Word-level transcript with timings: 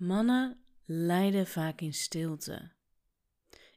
Mannen 0.00 0.60
lijden 0.84 1.46
vaak 1.46 1.80
in 1.80 1.94
stilte. 1.94 2.70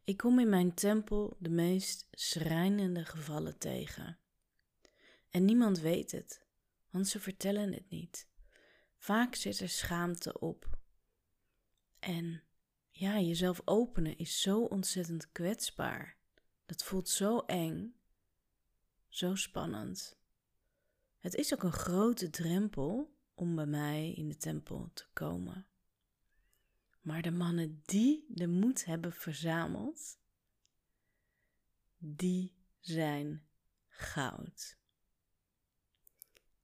Ik 0.04 0.18
kom 0.18 0.40
in 0.40 0.50
mijn 0.50 0.74
tempel 0.74 1.36
de 1.40 1.50
meest 1.50 2.08
schrijnende 2.12 3.06
gevallen 3.06 3.58
tegen. 3.58 4.20
En 5.30 5.46
niemand 5.46 5.80
weet 5.80 6.12
het, 6.12 6.46
want 6.90 7.08
ze 7.08 7.20
vertellen 7.20 7.74
het 7.74 7.90
niet. 7.90 8.28
Vaak 8.98 9.36
zit 9.36 9.60
er 9.60 9.70
schaamte 9.70 10.40
op. 10.40 10.78
En 12.00 12.44
ja, 12.90 13.20
jezelf 13.20 13.62
openen 13.66 14.18
is 14.18 14.42
zo 14.42 14.60
ontzettend 14.62 15.32
kwetsbaar. 15.32 16.18
Dat 16.66 16.84
voelt 16.84 17.10
zo 17.10 17.40
eng, 17.40 17.96
zo 19.08 19.36
spannend. 19.36 20.18
Het 21.20 21.34
is 21.34 21.54
ook 21.54 21.64
een 21.64 21.72
grote 21.72 22.30
drempel 22.30 23.16
om 23.34 23.56
bij 23.56 23.66
mij 23.66 24.12
in 24.12 24.28
de 24.28 24.38
tempel 24.38 24.90
te 24.94 25.06
komen. 25.14 25.68
Maar 27.04 27.22
de 27.22 27.32
mannen 27.32 27.82
die 27.86 28.26
de 28.28 28.48
moed 28.48 28.86
hebben 28.86 29.14
verzameld, 29.14 30.18
die 31.98 32.54
zijn 32.80 33.48
goud. 33.88 34.78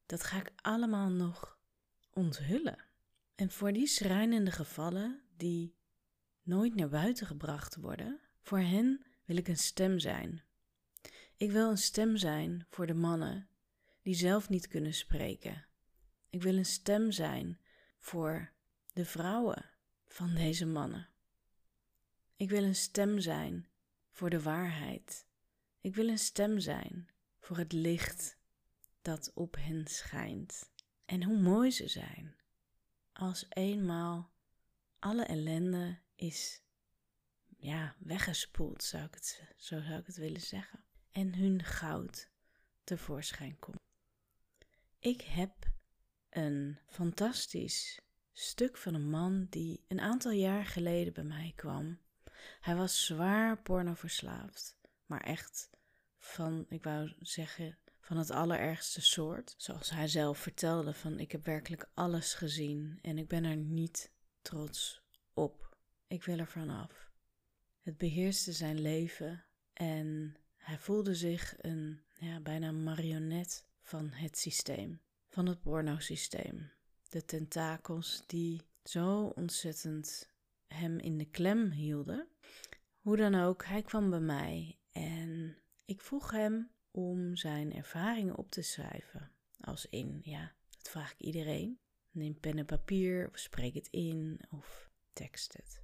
Dat 0.05 0.23
ga 0.23 0.40
ik 0.40 0.52
allemaal 0.55 1.10
nog 1.10 1.60
onthullen. 2.10 2.86
En 3.36 3.52
voor 3.52 3.73
die 3.73 3.88
schrijnende 3.88 4.52
gevallen 4.52 5.22
die 5.38 5.76
nooit 6.41 6.76
naar 6.76 6.90
buiten 6.90 7.27
gebracht 7.27 7.76
worden, 7.76 8.20
voor 8.41 8.60
hen 8.60 9.05
wil 9.26 9.38
ik 9.38 9.48
een 9.48 9.58
stem 9.58 9.99
zijn. 9.99 10.44
Ik 11.35 11.52
wil 11.52 11.70
een 11.70 11.77
stem 11.77 12.18
zijn 12.18 12.66
voor 12.70 12.88
de 12.88 12.94
mannen 12.94 13.49
die 14.02 14.16
zelf 14.16 14.49
niet 14.49 14.68
kunnen 14.68 14.94
spreken. 14.94 15.66
Ik 16.30 16.41
wil 16.41 16.58
een 16.58 16.66
stem 16.66 17.12
zijn 17.12 17.60
voor 17.98 18.52
de 18.94 19.05
vrouwen 19.05 19.77
van 20.09 20.34
deze 20.36 20.66
mannen. 20.66 21.09
Ik 22.36 22.49
wil 22.49 22.63
een 22.63 22.76
stem 22.76 23.20
zijn 23.20 23.68
voor 24.12 24.29
de 24.29 24.41
waarheid. 24.41 25.26
Ik 25.82 25.96
wil 25.96 26.07
een 26.07 26.20
stem 26.20 26.60
zijn 26.60 27.10
voor 27.40 27.57
het 27.57 27.71
licht 27.71 28.37
dat 29.02 29.32
op 29.34 29.55
hen 29.55 29.87
schijnt. 29.87 30.70
En 31.05 31.24
hoe 31.24 31.40
mooi 31.40 31.71
ze 31.71 31.87
zijn 31.87 32.35
als 33.20 33.46
eenmaal 33.49 34.32
alle 34.99 35.24
ellende 35.24 35.99
is 36.15 36.62
ja, 37.57 37.96
weggespoeld, 37.99 38.84
zou 38.84 39.04
ik 39.04 39.13
het, 39.13 39.43
zo 39.57 39.82
zou 39.82 39.99
ik 39.99 40.05
het 40.05 40.15
willen 40.15 40.41
zeggen. 40.41 40.84
En 41.12 41.35
hun 41.35 41.63
goud 41.63 42.30
tevoorschijn 42.84 43.60
komt. 43.60 43.77
Ik 44.99 45.21
heb 45.21 45.71
een 46.30 46.80
fantastisch 46.87 48.02
stuk 48.34 48.77
van 48.77 48.94
een 48.94 49.10
man 49.10 49.48
die 49.49 49.84
een 49.88 49.99
aantal 49.99 50.32
jaar 50.32 50.66
geleden 50.66 51.13
bij 51.13 51.24
mij 51.24 51.54
kwam. 51.55 51.99
Hij 52.60 52.76
was 52.76 53.05
zwaar 53.05 53.62
pornoverslaafd, 53.62 54.77
maar 55.05 55.21
echt 55.21 55.70
van, 56.18 56.66
ik 56.70 56.84
wou 56.84 57.13
zeggen, 57.20 57.77
van 57.99 58.18
het 58.18 58.32
allerergste 58.32 59.02
soort. 59.02 59.54
Zoals 59.58 59.90
hij 59.90 60.08
zelf 60.08 60.38
vertelde 60.38 60.94
van 60.94 61.20
ik 61.20 61.32
heb 61.32 61.46
werkelijk 61.46 61.90
alles 61.94 62.34
gezien 62.34 62.99
en 63.02 63.18
ik 63.18 63.27
ben 63.27 63.44
er 63.44 63.55
niet 63.55 64.12
trots 64.41 65.02
op. 65.34 65.78
Ik 66.08 66.24
wil 66.24 66.38
er 66.38 66.47
vanaf. 66.47 67.12
Het 67.81 67.97
beheerste 67.97 68.52
zijn 68.52 68.81
leven 68.81 69.46
en 69.74 70.36
hij 70.58 70.78
voelde 70.78 71.16
zich 71.16 71.56
een 71.58 72.02
ja, 72.19 72.40
bijna 72.40 72.72
marionet 72.72 73.66
van 73.81 74.12
het 74.12 74.38
systeem, 74.38 75.02
van 75.28 75.46
het 75.46 75.62
pornosysteem 75.62 76.72
de 77.09 77.25
tentakels 77.25 78.24
die 78.28 78.62
zo 78.84 79.25
ontzettend 79.35 80.29
hem 80.68 80.97
in 81.00 81.18
de 81.18 81.25
klem 81.25 81.72
hielden. 81.72 82.28
Hoe 83.00 83.18
dan 83.18 83.35
ook, 83.35 83.66
hij 83.66 83.81
kwam 83.81 84.09
bij 84.09 84.19
mij 84.19 84.78
en 84.91 85.57
ik 85.85 86.02
vroeg 86.02 86.31
hem 86.31 86.72
om 86.91 87.36
zijn 87.36 87.74
ervaringen 87.74 88.38
op 88.38 88.52
te 88.52 88.62
schrijven. 88.62 89.31
Als 89.59 89.86
in, 89.86 90.20
ja, 90.24 90.53
dat 90.70 90.90
vraag 90.90 91.12
ik 91.12 91.20
iedereen. 91.20 91.80
Neem 92.12 92.40
pen 92.40 92.58
en 92.58 92.66
papier 92.66 93.30
of 93.30 93.38
spreek 93.38 93.74
het 93.74 93.88
in 93.91 94.40
of 94.50 94.90
tekst 95.14 95.53
het. 95.53 95.81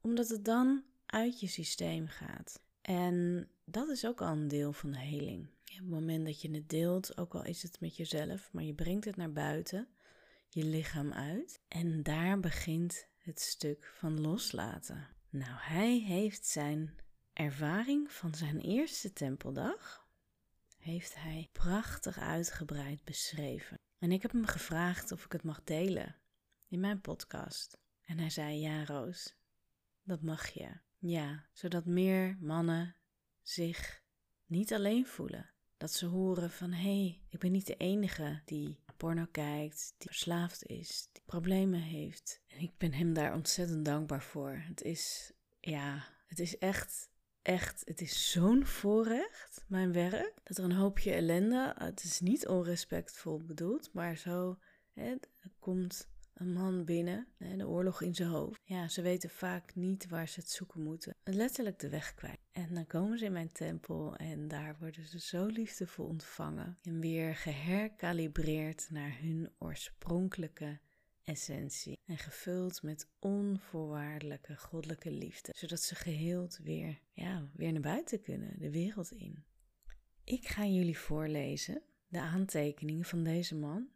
Omdat 0.00 0.28
het 0.28 0.44
dan 0.44 0.84
uit 1.06 1.40
je 1.40 1.46
systeem 1.46 2.08
gaat. 2.08 2.62
En 2.80 3.48
dat 3.64 3.88
is 3.88 4.06
ook 4.06 4.20
al 4.20 4.32
een 4.32 4.48
deel 4.48 4.72
van 4.72 4.90
de 4.90 4.98
heling. 4.98 5.46
Op 5.46 5.80
het 5.80 5.88
moment 5.88 6.26
dat 6.26 6.42
je 6.42 6.50
het 6.50 6.68
deelt, 6.68 7.18
ook 7.18 7.34
al 7.34 7.44
is 7.44 7.62
het 7.62 7.80
met 7.80 7.96
jezelf, 7.96 8.52
maar 8.52 8.64
je 8.64 8.74
brengt 8.74 9.04
het 9.04 9.16
naar 9.16 9.32
buiten, 9.32 9.88
je 10.54 10.64
lichaam 10.64 11.12
uit. 11.12 11.60
En 11.68 12.02
daar 12.02 12.40
begint 12.40 13.08
het 13.18 13.40
stuk 13.40 13.92
van 13.94 14.20
loslaten. 14.20 15.08
Nou, 15.28 15.52
hij 15.58 15.98
heeft 15.98 16.46
zijn 16.46 16.94
ervaring 17.32 18.12
van 18.12 18.34
zijn 18.34 18.60
eerste 18.60 19.12
tempeldag, 19.12 20.08
heeft 20.78 21.14
hij 21.14 21.48
prachtig 21.52 22.18
uitgebreid 22.18 23.04
beschreven. 23.04 23.78
En 23.98 24.12
ik 24.12 24.22
heb 24.22 24.32
hem 24.32 24.46
gevraagd 24.46 25.12
of 25.12 25.24
ik 25.24 25.32
het 25.32 25.42
mag 25.42 25.64
delen 25.64 26.16
in 26.68 26.80
mijn 26.80 27.00
podcast. 27.00 27.78
En 28.04 28.18
hij 28.18 28.30
zei: 28.30 28.60
Ja, 28.60 28.84
Roos, 28.84 29.36
dat 30.02 30.22
mag 30.22 30.48
je. 30.48 30.80
Ja, 30.98 31.46
zodat 31.52 31.84
meer 31.84 32.36
mannen 32.40 32.96
zich 33.42 34.02
niet 34.46 34.72
alleen 34.72 35.06
voelen. 35.06 35.53
Dat 35.84 35.92
ze 35.92 36.06
horen 36.06 36.50
van 36.50 36.72
hé, 36.72 36.82
hey, 36.82 37.20
ik 37.28 37.38
ben 37.38 37.52
niet 37.52 37.66
de 37.66 37.76
enige 37.76 38.40
die 38.44 38.78
porno 38.96 39.26
kijkt, 39.30 39.94
die 39.98 40.08
verslaafd 40.08 40.66
is, 40.66 41.08
die 41.12 41.22
problemen 41.26 41.80
heeft. 41.80 42.40
En 42.46 42.60
ik 42.60 42.78
ben 42.78 42.92
hem 42.92 43.12
daar 43.12 43.34
ontzettend 43.34 43.84
dankbaar 43.84 44.22
voor. 44.22 44.62
Het 44.68 44.82
is, 44.82 45.32
ja, 45.60 46.04
het 46.26 46.38
is 46.38 46.58
echt, 46.58 47.10
echt, 47.42 47.82
het 47.84 48.00
is 48.00 48.30
zo'n 48.30 48.66
voorrecht, 48.66 49.64
mijn 49.68 49.92
werk, 49.92 50.32
dat 50.44 50.58
er 50.58 50.64
een 50.64 50.72
hoopje 50.72 51.12
ellende, 51.12 51.74
het 51.78 52.04
is 52.04 52.20
niet 52.20 52.48
onrespectvol 52.48 53.42
bedoeld, 53.42 53.92
maar 53.92 54.16
zo, 54.16 54.58
hè, 54.92 55.14
komt 55.58 56.08
een 56.34 56.52
man 56.52 56.84
binnen, 56.84 57.26
de 57.56 57.68
oorlog 57.68 58.02
in 58.02 58.14
zijn 58.14 58.28
hoofd. 58.28 58.60
Ja, 58.64 58.88
ze 58.88 59.02
weten 59.02 59.30
vaak 59.30 59.74
niet 59.74 60.08
waar 60.08 60.28
ze 60.28 60.40
het 60.40 60.50
zoeken 60.50 60.82
moeten. 60.82 61.16
Letterlijk 61.24 61.78
de 61.78 61.88
weg 61.88 62.14
kwijt. 62.14 62.40
En 62.52 62.74
dan 62.74 62.86
komen 62.86 63.18
ze 63.18 63.24
in 63.24 63.32
mijn 63.32 63.52
tempel 63.52 64.16
en 64.16 64.48
daar 64.48 64.76
worden 64.78 65.06
ze 65.06 65.20
zo 65.20 65.46
liefdevol 65.46 66.06
ontvangen 66.06 66.78
en 66.82 67.00
weer 67.00 67.36
geherkalibreerd 67.36 68.86
naar 68.90 69.18
hun 69.20 69.52
oorspronkelijke 69.58 70.80
essentie 71.24 71.98
en 72.04 72.18
gevuld 72.18 72.82
met 72.82 73.08
onvoorwaardelijke 73.18 74.56
goddelijke 74.56 75.10
liefde, 75.10 75.52
zodat 75.56 75.80
ze 75.80 75.94
geheeld 75.94 76.58
weer, 76.62 77.00
ja, 77.12 77.50
weer 77.52 77.72
naar 77.72 77.80
buiten 77.80 78.22
kunnen, 78.22 78.54
de 78.58 78.70
wereld 78.70 79.12
in. 79.12 79.44
Ik 80.24 80.48
ga 80.48 80.66
jullie 80.66 80.98
voorlezen 80.98 81.82
de 82.08 82.20
aantekeningen 82.20 83.04
van 83.04 83.22
deze 83.22 83.54
man 83.54 83.88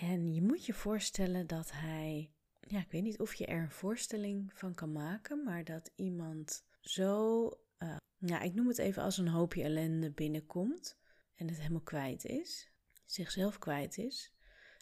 en 0.00 0.34
je 0.34 0.42
moet 0.42 0.66
je 0.66 0.74
voorstellen 0.74 1.46
dat 1.46 1.72
hij, 1.72 2.32
ja, 2.60 2.80
ik 2.80 2.90
weet 2.90 3.02
niet 3.02 3.20
of 3.20 3.34
je 3.34 3.46
er 3.46 3.62
een 3.62 3.70
voorstelling 3.70 4.52
van 4.54 4.74
kan 4.74 4.92
maken, 4.92 5.44
maar 5.44 5.64
dat 5.64 5.90
iemand 5.94 6.64
zo, 6.80 7.44
uh, 7.78 7.96
ja, 8.18 8.40
ik 8.40 8.54
noem 8.54 8.68
het 8.68 8.78
even 8.78 9.02
als 9.02 9.18
een 9.18 9.28
hoopje 9.28 9.62
ellende 9.62 10.10
binnenkomt 10.10 10.98
en 11.34 11.48
het 11.48 11.56
helemaal 11.58 11.80
kwijt 11.80 12.24
is, 12.24 12.70
zichzelf 13.04 13.58
kwijt 13.58 13.98
is, 13.98 14.32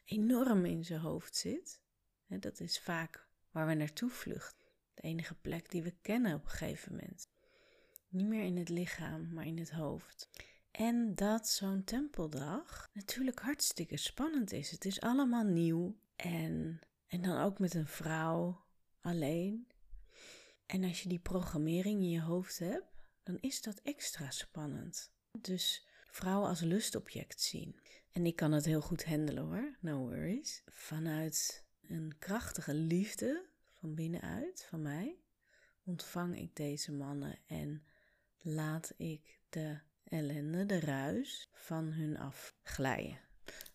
enorm 0.04 0.64
in 0.64 0.84
zijn 0.84 1.00
hoofd 1.00 1.36
zit. 1.36 1.80
Dat 2.26 2.60
is 2.60 2.80
vaak 2.80 3.28
waar 3.50 3.66
we 3.66 3.74
naartoe 3.74 4.10
vluchten. 4.10 4.66
De 4.94 5.02
enige 5.02 5.34
plek 5.34 5.70
die 5.70 5.82
we 5.82 5.94
kennen 6.00 6.34
op 6.34 6.44
een 6.44 6.50
gegeven 6.50 6.92
moment. 6.92 7.30
Niet 8.08 8.26
meer 8.26 8.44
in 8.44 8.56
het 8.56 8.68
lichaam, 8.68 9.32
maar 9.32 9.46
in 9.46 9.58
het 9.58 9.70
hoofd. 9.70 10.30
En 10.72 11.15
dat 11.15 11.49
zo'n 11.49 11.84
tempeldag 11.84 12.91
natuurlijk 12.93 13.38
hartstikke 13.38 13.97
spannend 13.97 14.53
is. 14.53 14.71
Het 14.71 14.84
is 14.84 15.00
allemaal 15.00 15.44
nieuw 15.44 15.97
en, 16.16 16.81
en 17.06 17.22
dan 17.22 17.38
ook 17.38 17.59
met 17.59 17.75
een 17.75 17.87
vrouw 17.87 18.65
alleen. 19.00 19.66
En 20.66 20.84
als 20.84 21.03
je 21.03 21.09
die 21.09 21.19
programmering 21.19 22.01
in 22.01 22.10
je 22.10 22.21
hoofd 22.21 22.59
hebt, 22.59 22.86
dan 23.22 23.39
is 23.41 23.63
dat 23.63 23.80
extra 23.83 24.30
spannend. 24.30 25.13
Dus 25.39 25.86
vrouwen 26.07 26.48
als 26.48 26.60
lustobject 26.60 27.41
zien. 27.41 27.80
En 28.10 28.27
ik 28.27 28.36
kan 28.36 28.53
het 28.53 28.65
heel 28.65 28.80
goed 28.80 29.04
handelen 29.04 29.45
hoor, 29.45 29.77
no 29.80 29.98
worries. 29.98 30.63
Vanuit 30.66 31.65
een 31.89 32.15
krachtige 32.18 32.75
liefde 32.75 33.47
van 33.72 33.95
binnenuit, 33.95 34.66
van 34.68 34.83
mij, 34.83 35.18
ontvang 35.84 36.39
ik 36.39 36.57
deze 36.57 36.92
mannen 36.92 37.39
en 37.47 37.84
laat 38.39 38.95
ik 38.97 39.41
de 39.48 39.78
ellende, 40.12 40.66
de 40.66 40.80
ruis 40.80 41.48
van 41.53 41.92
hun 41.92 42.18
afglijden. 42.18 43.18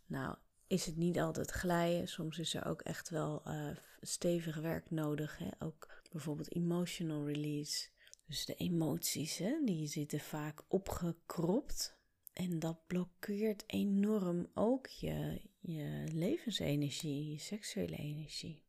Nou, 0.06 0.36
is 0.68 0.86
het 0.86 0.98
niet 0.98 1.19
altijd 1.19 1.51
glijden. 1.51 2.07
Soms 2.07 2.39
is 2.39 2.54
er 2.54 2.66
ook 2.66 2.81
echt 2.81 3.10
wel 3.10 3.42
uh, 3.48 3.69
stevig 4.01 4.56
werk 4.56 4.92
nodig. 4.92 5.38
Hè? 5.38 5.50
Ook 5.60 6.01
bijvoorbeeld 6.12 6.56
emotional 6.56 7.28
release. 7.28 7.88
Dus 8.25 8.45
de 8.45 8.56
emoties, 8.56 9.38
hè, 9.38 9.62
die 9.66 9.88
zitten 9.88 10.19
vaak 10.19 10.63
opgekropt. 10.68 11.95
En 12.34 12.60
dat 12.60 12.88
blokkeert 12.88 13.63
enorm 13.68 14.48
ook 14.54 14.88
je, 14.88 15.42
je 15.60 16.04
levensenergie, 16.13 17.31
je 17.31 17.40
seksuele 17.40 17.95
energie. 17.95 18.63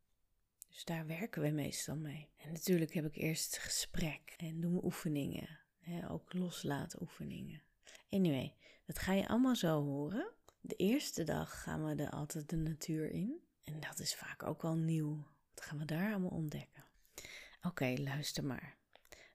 Dus 0.69 0.85
daar 0.85 1.07
werken 1.07 1.41
we 1.41 1.49
meestal 1.49 1.95
mee. 1.95 2.29
En 2.37 2.51
natuurlijk 2.51 2.93
heb 2.93 3.05
ik 3.05 3.15
eerst 3.15 3.57
gesprek 3.57 4.33
en 4.37 4.61
doen 4.61 4.73
we 4.73 4.83
oefeningen. 4.83 5.59
Ook 6.09 6.33
loslaten 6.33 7.01
oefeningen. 7.01 7.61
Anyway, 8.09 8.55
dat 8.85 8.99
ga 8.99 9.13
je 9.13 9.27
allemaal 9.27 9.55
zo 9.55 9.83
horen. 9.83 10.31
De 10.61 10.75
eerste 10.75 11.23
dag 11.23 11.61
gaan 11.61 11.85
we 11.85 12.03
er 12.03 12.09
altijd 12.09 12.49
de 12.49 12.57
natuur 12.57 13.11
in. 13.11 13.41
En 13.63 13.79
dat 13.79 13.99
is 13.99 14.15
vaak 14.15 14.43
ook 14.43 14.63
al 14.63 14.75
nieuw. 14.75 15.27
Wat 15.53 15.63
gaan 15.63 15.77
we 15.77 15.85
daar 15.85 16.11
allemaal 16.11 16.29
ontdekken? 16.29 16.83
Oké, 17.61 17.93
luister 17.97 18.45
maar. 18.45 18.77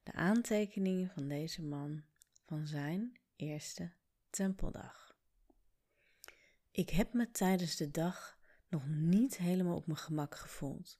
De 0.02 0.12
aantekeningen 0.12 1.10
van 1.10 1.28
deze 1.28 1.62
man 1.62 2.04
van 2.46 2.66
zijn 2.66 3.18
eerste 3.36 3.92
tempeldag. 4.30 5.16
Ik 6.70 6.90
heb 6.90 7.12
me 7.12 7.30
tijdens 7.30 7.76
de 7.76 7.90
dag 7.90 8.38
nog 8.68 8.88
niet 8.88 9.36
helemaal 9.36 9.76
op 9.76 9.86
mijn 9.86 9.98
gemak 9.98 10.34
gevoeld. 10.34 10.98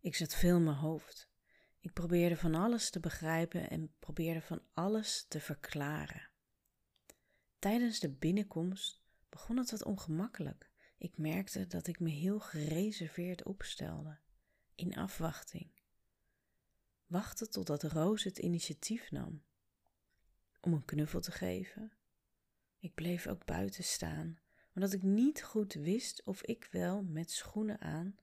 Ik 0.00 0.14
zat 0.14 0.34
veel 0.34 0.56
in 0.56 0.64
mijn 0.64 0.76
hoofd. 0.76 1.28
Ik 1.80 1.92
probeerde 1.92 2.36
van 2.36 2.54
alles 2.54 2.90
te 2.90 3.00
begrijpen 3.00 3.70
en 3.70 3.92
probeerde 3.98 4.40
van 4.40 4.62
alles 4.72 5.26
te 5.28 5.40
verklaren. 5.40 6.28
Tijdens 7.58 8.00
de 8.00 8.10
binnenkomst 8.10 9.02
begon 9.28 9.56
het 9.56 9.70
wat 9.70 9.84
ongemakkelijk. 9.84 10.70
Ik 10.98 11.18
merkte 11.18 11.66
dat 11.66 11.86
ik 11.86 12.00
me 12.00 12.10
heel 12.10 12.40
gereserveerd 12.40 13.44
opstelde, 13.44 14.18
in 14.74 14.96
afwachting. 14.96 15.70
Wachtte 17.06 17.48
totdat 17.48 17.82
Roos 17.82 18.24
het 18.24 18.38
initiatief 18.38 19.10
nam 19.10 19.42
om 20.60 20.72
een 20.72 20.84
knuffel 20.84 21.20
te 21.20 21.32
geven. 21.32 21.92
Ik 22.78 22.94
bleef 22.94 23.26
ook 23.26 23.44
buiten 23.44 23.84
staan, 23.84 24.38
omdat 24.74 24.92
ik 24.92 25.02
niet 25.02 25.42
goed 25.42 25.72
wist 25.72 26.22
of 26.24 26.42
ik 26.42 26.68
wel 26.70 27.02
met 27.02 27.30
schoenen 27.30 27.80
aan 27.80 28.16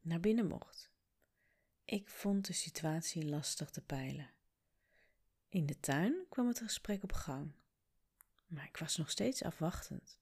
naar 0.00 0.20
binnen 0.20 0.46
mocht. 0.46 0.91
Ik 1.84 2.08
vond 2.08 2.46
de 2.46 2.52
situatie 2.52 3.28
lastig 3.28 3.70
te 3.70 3.80
peilen. 3.80 4.30
In 5.48 5.66
de 5.66 5.80
tuin 5.80 6.26
kwam 6.28 6.46
het 6.46 6.58
gesprek 6.58 7.02
op 7.02 7.12
gang, 7.12 7.52
maar 8.46 8.64
ik 8.64 8.76
was 8.76 8.96
nog 8.96 9.10
steeds 9.10 9.42
afwachtend. 9.42 10.20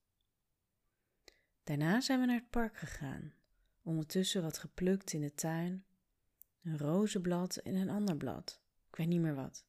Daarna 1.65 2.01
zijn 2.01 2.21
we 2.21 2.27
naar 2.27 2.41
het 2.41 2.51
park 2.51 2.77
gegaan, 2.77 3.35
ondertussen 3.83 4.43
wat 4.43 4.59
geplukt 4.59 5.12
in 5.12 5.21
de 5.21 5.35
tuin, 5.35 5.85
een 6.62 6.79
rozenblad 6.79 7.57
en 7.57 7.75
een 7.75 7.91
ander 7.91 8.17
blad, 8.17 8.63
ik 8.89 8.97
weet 8.97 9.09
niet 9.09 9.21
meer 9.21 9.35
wat. 9.35 9.65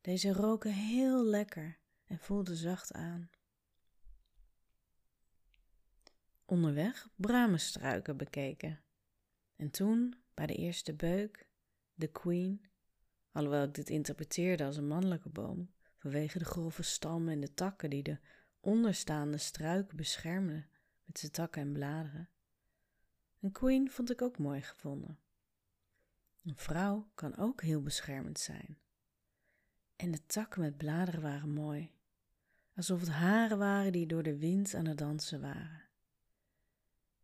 Deze 0.00 0.32
roken 0.32 0.72
heel 0.72 1.24
lekker 1.24 1.78
en 2.04 2.18
voelden 2.18 2.56
zacht 2.56 2.92
aan. 2.92 3.30
Onderweg 6.44 7.08
bramenstruiken 7.16 8.16
bekeken. 8.16 8.82
En 9.56 9.70
toen, 9.70 10.14
bij 10.38 10.46
de 10.46 10.54
eerste 10.54 10.94
beuk, 10.94 11.46
de 11.94 12.06
queen, 12.06 12.64
alhoewel 13.32 13.62
ik 13.62 13.74
dit 13.74 13.90
interpreteerde 13.90 14.64
als 14.64 14.76
een 14.76 14.86
mannelijke 14.86 15.28
boom, 15.28 15.70
vanwege 15.96 16.38
de 16.38 16.44
grove 16.44 16.82
stam 16.82 17.28
en 17.28 17.40
de 17.40 17.54
takken 17.54 17.90
die 17.90 18.02
de 18.02 18.18
onderstaande 18.60 19.38
struiken 19.38 19.96
beschermden 19.96 20.68
met 21.04 21.18
zijn 21.18 21.32
takken 21.32 21.62
en 21.62 21.72
bladeren. 21.72 22.28
Een 23.40 23.52
queen 23.52 23.90
vond 23.90 24.10
ik 24.10 24.22
ook 24.22 24.38
mooi 24.38 24.62
gevonden. 24.62 25.18
Een 26.44 26.56
vrouw 26.56 27.10
kan 27.14 27.36
ook 27.36 27.62
heel 27.62 27.82
beschermend 27.82 28.38
zijn. 28.38 28.78
En 29.96 30.10
de 30.10 30.26
takken 30.26 30.60
met 30.60 30.76
bladeren 30.76 31.22
waren 31.22 31.52
mooi, 31.52 31.92
alsof 32.74 33.00
het 33.00 33.10
haren 33.10 33.58
waren 33.58 33.92
die 33.92 34.06
door 34.06 34.22
de 34.22 34.38
wind 34.38 34.74
aan 34.74 34.86
het 34.86 34.98
dansen 34.98 35.40
waren. 35.40 35.82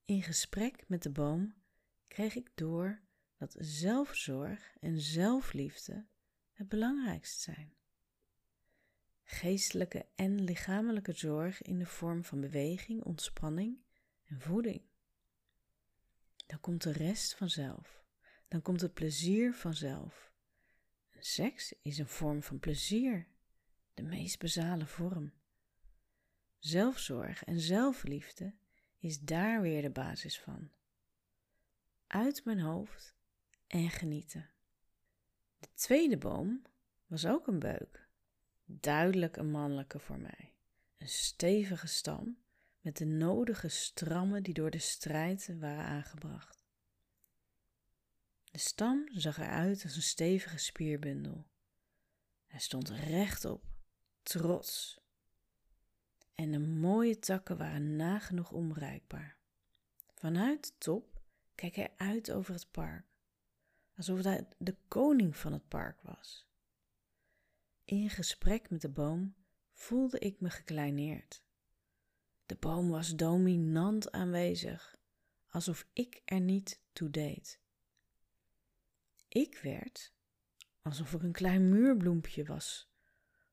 In 0.04 0.22
gesprek 0.22 0.84
met 0.88 1.02
de 1.02 1.10
boom 1.10 1.54
kreeg 2.08 2.34
ik 2.34 2.50
door 2.54 3.02
dat 3.44 3.56
zelfzorg 3.58 4.76
en 4.80 5.00
zelfliefde 5.00 6.06
het 6.52 6.68
belangrijkst 6.68 7.40
zijn. 7.40 7.74
Geestelijke 9.24 10.06
en 10.14 10.40
lichamelijke 10.40 11.12
zorg 11.12 11.62
in 11.62 11.78
de 11.78 11.86
vorm 11.86 12.24
van 12.24 12.40
beweging, 12.40 13.02
ontspanning 13.02 13.78
en 14.24 14.40
voeding. 14.40 14.82
Dan 16.46 16.60
komt 16.60 16.82
de 16.82 16.92
rest 16.92 17.34
vanzelf. 17.34 18.04
Dan 18.48 18.62
komt 18.62 18.80
het 18.80 18.94
plezier 18.94 19.54
vanzelf. 19.54 20.32
Seks 21.18 21.74
is 21.82 21.98
een 21.98 22.08
vorm 22.08 22.42
van 22.42 22.58
plezier, 22.58 23.26
de 23.94 24.02
meest 24.02 24.38
basale 24.38 24.86
vorm. 24.86 25.32
Zelfzorg 26.58 27.44
en 27.44 27.60
zelfliefde 27.60 28.54
is 28.98 29.20
daar 29.20 29.60
weer 29.60 29.82
de 29.82 29.90
basis 29.90 30.40
van. 30.40 30.70
Uit 32.06 32.44
mijn 32.44 32.60
hoofd 32.60 33.13
en 33.74 33.90
genieten. 33.90 34.50
De 35.58 35.68
tweede 35.74 36.18
boom 36.18 36.62
was 37.06 37.26
ook 37.26 37.46
een 37.46 37.58
beuk. 37.58 38.08
Duidelijk 38.64 39.36
een 39.36 39.50
mannelijke 39.50 39.98
voor 39.98 40.18
mij. 40.18 40.54
Een 40.98 41.08
stevige 41.08 41.86
stam 41.86 42.38
met 42.80 42.96
de 42.96 43.04
nodige 43.04 43.68
strammen 43.68 44.42
die 44.42 44.54
door 44.54 44.70
de 44.70 44.78
strijd 44.78 45.50
waren 45.58 45.84
aangebracht. 45.84 46.64
De 48.44 48.58
stam 48.58 49.08
zag 49.12 49.38
eruit 49.38 49.82
als 49.82 49.96
een 49.96 50.02
stevige 50.02 50.58
spierbundel. 50.58 51.46
Hij 52.46 52.60
stond 52.60 52.90
rechtop, 52.90 53.64
trots. 54.22 55.00
En 56.34 56.50
de 56.50 56.58
mooie 56.58 57.18
takken 57.18 57.56
waren 57.56 57.96
nagenoeg 57.96 58.52
onbereikbaar. 58.52 59.38
Vanuit 60.14 60.66
de 60.66 60.72
top 60.78 61.20
keek 61.54 61.74
hij 61.74 61.92
uit 61.96 62.30
over 62.30 62.54
het 62.54 62.70
park, 62.70 63.13
alsof 63.96 64.22
hij 64.22 64.48
de 64.58 64.76
koning 64.88 65.36
van 65.36 65.52
het 65.52 65.68
park 65.68 66.00
was. 66.02 66.46
In 67.84 68.10
gesprek 68.10 68.70
met 68.70 68.80
de 68.80 68.88
boom 68.88 69.34
voelde 69.72 70.18
ik 70.18 70.40
me 70.40 70.50
gekleineerd. 70.50 71.42
De 72.46 72.56
boom 72.56 72.88
was 72.88 73.14
dominant 73.14 74.12
aanwezig, 74.12 74.96
alsof 75.48 75.86
ik 75.92 76.22
er 76.24 76.40
niet 76.40 76.80
toe 76.92 77.10
deed. 77.10 77.60
Ik 79.28 79.58
werd 79.62 80.14
alsof 80.84 81.12
ik 81.12 81.22
een 81.22 81.32
klein 81.32 81.68
muurbloempje 81.68 82.44
was, 82.44 82.90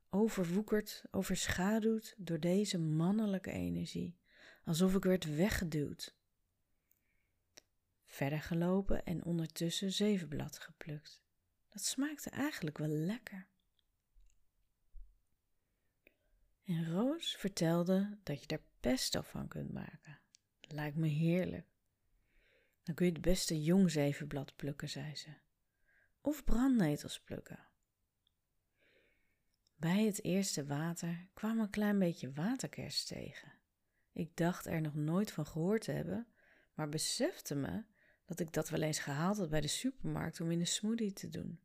overwoekerd, 0.09 1.03
overschaduwd 1.11 2.15
door 2.17 2.39
deze 2.39 2.77
mannelijke 2.77 3.51
energie, 3.51 4.17
alsof 4.63 4.95
ik 4.95 5.03
werd 5.03 5.35
weggeduwd. 5.35 6.15
Verder 8.11 8.41
gelopen 8.41 9.05
en 9.05 9.23
ondertussen 9.23 9.91
zevenblad 9.91 10.59
geplukt. 10.59 11.21
Dat 11.69 11.83
smaakte 11.83 12.29
eigenlijk 12.29 12.77
wel 12.77 12.87
lekker. 12.87 13.47
En 16.63 16.91
Roos 16.91 17.35
vertelde 17.35 18.17
dat 18.23 18.41
je 18.41 18.47
er 18.47 18.63
pesto 18.79 19.21
van 19.21 19.47
kunt 19.47 19.71
maken. 19.73 20.19
Lijkt 20.59 20.97
me 20.97 21.07
heerlijk. 21.07 21.67
Dan 22.83 22.95
kun 22.95 23.05
je 23.05 23.11
het 23.11 23.21
beste 23.21 23.61
jong 23.61 23.91
zevenblad 23.91 24.55
plukken, 24.55 24.89
zei 24.89 25.15
ze 25.15 25.33
of 26.21 26.43
brandnetels 26.43 27.21
plukken. 27.21 27.59
Bij 29.75 30.05
het 30.05 30.23
eerste 30.23 30.65
water 30.65 31.27
kwam 31.33 31.59
een 31.59 31.69
klein 31.69 31.99
beetje 31.99 32.33
waterkers 32.33 33.05
tegen. 33.05 33.53
Ik 34.11 34.35
dacht 34.35 34.65
er 34.65 34.81
nog 34.81 34.95
nooit 34.95 35.31
van 35.31 35.45
gehoord 35.45 35.81
te 35.81 35.91
hebben, 35.91 36.27
maar 36.73 36.89
besefte 36.89 37.55
me 37.55 37.83
dat 38.31 38.39
ik 38.39 38.53
dat 38.53 38.69
wel 38.69 38.81
eens 38.81 38.99
gehaald 38.99 39.37
had 39.37 39.49
bij 39.49 39.61
de 39.61 39.67
supermarkt 39.67 40.41
om 40.41 40.51
in 40.51 40.59
een 40.59 40.67
smoothie 40.67 41.13
te 41.13 41.29
doen. 41.29 41.59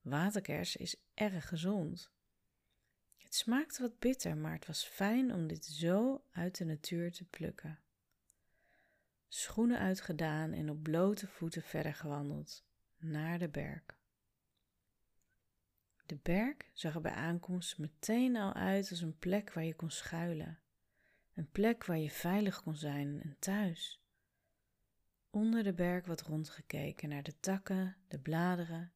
Waterkers 0.00 0.76
is 0.76 0.96
erg 1.14 1.48
gezond. 1.48 2.10
Het 3.16 3.34
smaakte 3.34 3.82
wat 3.82 3.98
bitter, 3.98 4.36
maar 4.36 4.52
het 4.52 4.66
was 4.66 4.84
fijn 4.84 5.34
om 5.34 5.46
dit 5.46 5.64
zo 5.64 6.24
uit 6.32 6.58
de 6.58 6.64
natuur 6.64 7.12
te 7.12 7.24
plukken. 7.24 7.78
Schoenen 9.28 9.78
uitgedaan 9.78 10.52
en 10.52 10.70
op 10.70 10.82
blote 10.82 11.26
voeten 11.26 11.62
verder 11.62 11.94
gewandeld 11.94 12.64
naar 12.96 13.38
de 13.38 13.48
berg. 13.48 13.82
De 16.06 16.18
berg 16.22 16.56
zag 16.72 16.94
er 16.94 17.00
bij 17.00 17.12
aankomst 17.12 17.78
meteen 17.78 18.36
al 18.36 18.52
uit 18.52 18.90
als 18.90 19.00
een 19.00 19.18
plek 19.18 19.52
waar 19.52 19.64
je 19.64 19.74
kon 19.74 19.90
schuilen, 19.90 20.58
een 21.34 21.50
plek 21.50 21.84
waar 21.84 21.98
je 21.98 22.10
veilig 22.10 22.62
kon 22.62 22.76
zijn 22.76 23.22
en 23.22 23.36
thuis. 23.38 24.00
Onder 25.36 25.62
de 25.62 25.72
berg 25.72 26.06
wat 26.06 26.22
rondgekeken 26.22 27.08
naar 27.08 27.22
de 27.22 27.40
takken, 27.40 27.96
de 28.08 28.18
bladeren, 28.18 28.92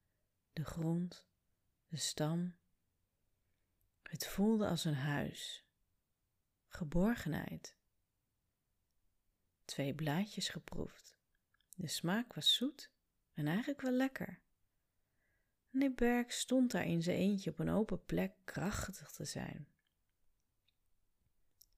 de 0.52 0.64
grond, 0.64 1.26
de 1.88 1.97
stam. 1.97 2.54
Het 4.02 4.26
voelde 4.26 4.66
als 4.68 4.85
een 4.85 4.94
huis, 4.94 5.64
geborgenheid. 6.68 7.76
Twee 9.64 9.94
blaadjes 9.94 10.49
geproefd. 10.49 11.16
De 11.76 11.88
smaak 11.88 12.35
was 12.35 12.54
zoet 12.54 12.90
en 13.32 13.47
eigenlijk 13.47 13.80
wel 13.80 13.92
lekker. 13.92 14.40
En 15.70 15.94
berg 15.94 16.32
stond 16.32 16.70
daar 16.70 16.87
in 16.87 17.02
zijn 17.02 17.16
eentje 17.16 17.50
op 17.50 17.59
een 17.59 17.70
open 17.70 18.04
plek 18.04 18.32
krachtig 18.44 19.11
te 19.11 19.25
zijn. 19.25 19.68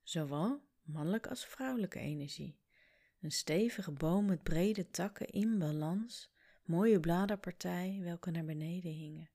Zowel 0.03 0.65
mannelijke 0.83 1.29
als 1.29 1.47
vrouwelijke 1.47 1.99
energie. 1.99 2.62
Een 3.23 3.33
stevige 3.33 3.93
boom 3.93 4.25
met 4.25 4.43
brede 4.43 4.91
takken 4.91 5.27
in 5.27 5.59
balans, 5.59 6.31
mooie 6.63 7.01
bladerpartij 7.01 7.99
welke 8.01 8.31
naar 8.31 8.45
beneden 8.45 8.93
hingen. 8.93 9.31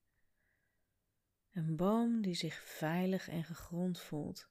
Een 1.52 1.76
boom 1.76 2.22
die 2.22 2.34
zich 2.34 2.56
veilig 2.56 3.28
en 3.28 3.44
gegrond 3.44 4.00
voelt 4.00 4.50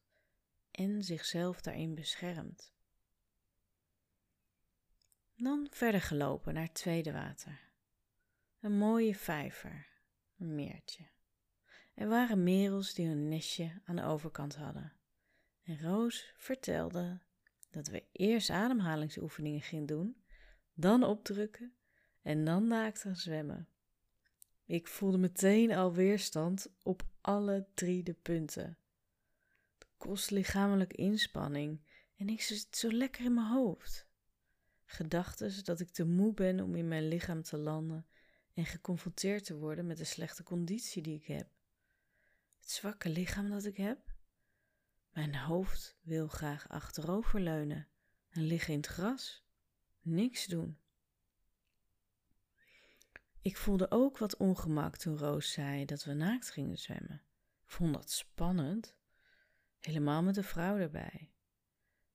en 0.71 1.03
zichzelf 1.03 1.61
daarin 1.61 1.95
beschermt. 1.95 2.73
Dan 5.35 5.67
verder 5.71 6.01
gelopen 6.01 6.55
naar 6.55 6.63
het 6.63 6.75
tweede 6.75 7.13
water. 7.13 7.61
Een 8.61 8.79
mooie 8.79 9.15
vijver, 9.15 9.89
een 10.39 10.55
meertje. 10.55 11.07
Er 11.95 12.09
waren 12.09 12.43
merels 12.43 12.95
die 12.95 13.07
hun 13.07 13.29
nestje 13.29 13.81
aan 13.85 13.97
de 13.97 14.05
overkant 14.05 14.57
hadden. 14.57 14.93
En 15.63 15.81
Roos 15.81 16.33
vertelde 16.37 17.21
dat 17.77 17.87
we 17.89 18.05
eerst 18.13 18.51
ademhalingsoefeningen 18.51 19.61
gingen 19.61 19.87
doen, 19.87 20.23
dan 20.75 21.03
opdrukken 21.03 21.75
en 22.23 22.45
dan 22.45 22.67
naakt 22.67 23.01
gaan 23.01 23.17
zwemmen. 23.17 23.69
Ik 24.65 24.87
voelde 24.87 25.19
meteen 25.19 25.73
al 25.73 25.93
weerstand 25.93 26.73
op 26.83 27.07
alle 27.21 27.67
drie 27.75 28.03
de 28.03 28.13
punten. 28.15 28.79
Het 29.79 29.89
kost 29.97 30.31
lichamelijke 30.31 30.97
inspanning 30.97 31.81
en 32.17 32.29
ik 32.29 32.43
zit 32.43 32.77
zo 32.77 32.91
lekker 32.93 33.25
in 33.25 33.35
mijn 33.35 33.47
hoofd. 33.47 34.09
Gedachten 34.85 35.65
dat 35.65 35.81
ik 35.81 35.89
te 35.89 36.05
moe 36.05 36.35
ben 36.35 36.61
om 36.61 36.75
in 36.75 36.89
mijn 36.89 37.09
lichaam 37.09 37.43
te 37.43 37.57
landen 37.57 38.07
en 38.55 38.67
geconfronteerd 38.67 39.45
te 39.45 39.57
worden 39.57 39.87
met 39.87 39.99
de 39.99 40.05
slechte 40.05 40.43
conditie 40.43 41.03
die 41.03 41.17
ik 41.17 41.27
heb. 41.27 41.49
Het 42.61 42.71
zwakke 42.71 43.09
lichaam 43.09 43.51
dat 43.51 43.65
ik 43.65 43.77
heb. 43.77 44.16
Mijn 45.17 45.37
hoofd 45.37 45.97
wil 46.03 46.29
graag 46.29 46.69
achteroverleunen 46.69 47.89
en 48.29 48.43
liggen 48.43 48.73
in 48.73 48.79
het 48.79 48.89
gras. 48.89 49.45
Niks 50.01 50.47
doen. 50.47 50.79
Ik 53.43 53.57
voelde 53.57 53.91
ook 53.91 54.19
wat 54.19 54.37
ongemak 54.37 54.97
toen 54.97 55.19
Roos 55.19 55.53
zei 55.53 55.85
dat 55.85 56.05
we 56.05 56.13
naakt 56.13 56.51
gingen 56.51 56.79
zwemmen. 56.79 57.23
Ik 57.65 57.71
vond 57.71 57.95
dat 57.95 58.11
spannend, 58.11 58.97
helemaal 59.79 60.23
met 60.23 60.37
een 60.37 60.45
vrouw 60.45 60.77
erbij. 60.79 61.33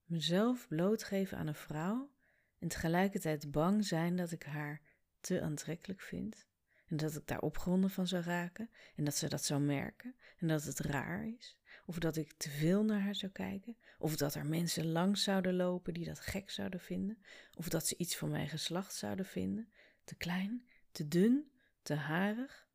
Mezelf 0.03 0.67
blootgeven 0.67 1.37
aan 1.37 1.47
een 1.47 1.55
vrouw 1.55 2.11
en 2.59 2.67
tegelijkertijd 2.67 3.51
bang 3.51 3.85
zijn 3.85 4.15
dat 4.15 4.31
ik 4.31 4.43
haar 4.43 4.81
te 5.19 5.41
aantrekkelijk 5.41 6.01
vind 6.01 6.45
en 6.85 6.97
dat 6.97 7.15
ik 7.15 7.27
daar 7.27 7.41
opgewonden 7.41 7.89
van 7.89 8.07
zou 8.07 8.23
raken 8.23 8.69
en 8.95 9.03
dat 9.03 9.15
ze 9.15 9.29
dat 9.29 9.43
zou 9.43 9.61
merken 9.61 10.15
en 10.37 10.47
dat 10.47 10.63
het 10.63 10.79
raar 10.79 11.27
is 11.27 11.59
of 11.85 11.99
dat 11.99 12.15
ik 12.15 12.33
te 12.33 12.49
veel 12.49 12.83
naar 12.83 13.01
haar 13.01 13.15
zou 13.15 13.31
kijken 13.31 13.77
of 13.99 14.17
dat 14.17 14.35
er 14.35 14.45
mensen 14.45 14.91
langs 14.91 15.23
zouden 15.23 15.55
lopen 15.55 15.93
die 15.93 16.05
dat 16.05 16.19
gek 16.19 16.49
zouden 16.49 16.79
vinden 16.79 17.23
of 17.53 17.69
dat 17.69 17.87
ze 17.87 17.97
iets 17.97 18.17
van 18.17 18.29
mijn 18.29 18.49
geslacht 18.49 18.95
zouden 18.95 19.25
vinden, 19.25 19.71
te 20.03 20.15
klein, 20.15 20.67
te 20.91 21.07
dun, 21.07 21.51
te 21.81 21.93
harig. 21.93 22.69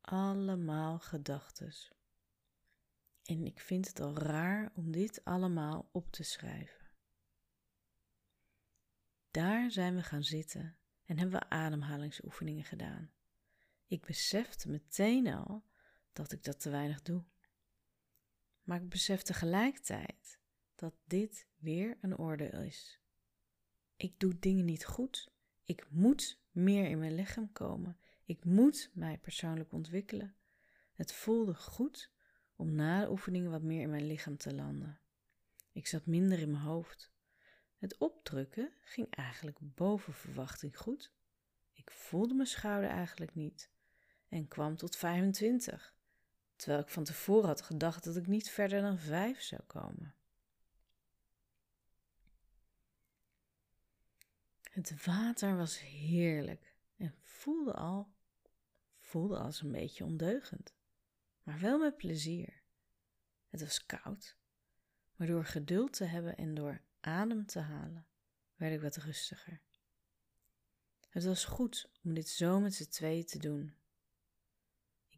Allemaal 0.00 0.98
gedachtes. 0.98 1.92
En 3.24 3.46
ik 3.46 3.60
vind 3.60 3.88
het 3.88 4.00
al 4.00 4.18
raar 4.18 4.72
om 4.74 4.92
dit 4.92 5.24
allemaal 5.24 5.88
op 5.92 6.10
te 6.10 6.22
schrijven. 6.22 6.86
Daar 9.30 9.70
zijn 9.70 9.94
we 9.94 10.02
gaan 10.02 10.24
zitten 10.24 10.76
en 11.04 11.18
hebben 11.18 11.40
we 11.40 11.48
ademhalingsoefeningen 11.48 12.64
gedaan. 12.64 13.10
Ik 13.86 14.06
besefte 14.06 14.68
meteen 14.68 15.26
al 15.26 15.64
dat 16.12 16.32
ik 16.32 16.44
dat 16.44 16.60
te 16.60 16.70
weinig 16.70 17.02
doe. 17.02 17.24
Maar 18.66 18.82
ik 18.82 18.88
besef 18.88 19.22
tegelijkertijd 19.22 20.38
dat 20.74 20.94
dit 21.04 21.46
weer 21.56 21.98
een 22.00 22.18
oordeel 22.18 22.60
is. 22.60 23.00
Ik 23.96 24.20
doe 24.20 24.38
dingen 24.38 24.64
niet 24.64 24.84
goed. 24.84 25.32
Ik 25.64 25.86
moet 25.90 26.40
meer 26.50 26.88
in 26.88 26.98
mijn 26.98 27.14
lichaam 27.14 27.52
komen. 27.52 27.98
Ik 28.24 28.44
moet 28.44 28.90
mij 28.94 29.18
persoonlijk 29.18 29.72
ontwikkelen. 29.72 30.36
Het 30.92 31.12
voelde 31.12 31.54
goed 31.54 32.10
om 32.56 32.74
na 32.74 33.00
de 33.00 33.10
oefeningen 33.10 33.50
wat 33.50 33.62
meer 33.62 33.80
in 33.80 33.90
mijn 33.90 34.06
lichaam 34.06 34.36
te 34.36 34.54
landen. 34.54 35.00
Ik 35.72 35.86
zat 35.86 36.06
minder 36.06 36.38
in 36.38 36.50
mijn 36.50 36.62
hoofd. 36.62 37.12
Het 37.76 37.96
opdrukken 37.98 38.72
ging 38.80 39.10
eigenlijk 39.10 39.58
boven 39.60 40.12
verwachting 40.12 40.78
goed. 40.78 41.12
Ik 41.72 41.90
voelde 41.90 42.34
mijn 42.34 42.48
schouder 42.48 42.90
eigenlijk 42.90 43.34
niet 43.34 43.70
en 44.28 44.48
kwam 44.48 44.76
tot 44.76 44.96
25, 44.96 45.95
terwijl 46.56 46.80
ik 46.80 46.88
van 46.88 47.04
tevoren 47.04 47.48
had 47.48 47.62
gedacht 47.62 48.04
dat 48.04 48.16
ik 48.16 48.26
niet 48.26 48.50
verder 48.50 48.80
dan 48.80 48.98
5 48.98 49.40
zou 49.42 49.62
komen. 49.66 50.14
Het 54.62 55.04
water 55.04 55.56
was 55.56 55.80
heerlijk 55.80 56.74
en 56.96 57.14
voelde 57.22 57.72
al, 57.72 58.12
voelde 58.98 59.38
als 59.38 59.62
een 59.62 59.72
beetje 59.72 60.04
ondeugend, 60.04 60.74
maar 61.42 61.60
wel 61.60 61.78
met 61.78 61.96
plezier. 61.96 62.62
Het 63.48 63.60
was 63.60 63.86
koud, 63.86 64.36
maar 65.16 65.26
door 65.26 65.44
geduld 65.44 65.92
te 65.92 66.04
hebben 66.04 66.36
en 66.36 66.54
door 66.54 66.80
adem 67.00 67.46
te 67.46 67.60
halen, 67.60 68.06
werd 68.54 68.74
ik 68.74 68.80
wat 68.80 68.96
rustiger. 68.96 69.60
Het 71.08 71.24
was 71.24 71.44
goed 71.44 71.88
om 72.02 72.14
dit 72.14 72.28
zo 72.28 72.60
met 72.60 72.74
z'n 72.74 72.88
tweeën 72.88 73.24
te 73.24 73.38
doen. 73.38 73.74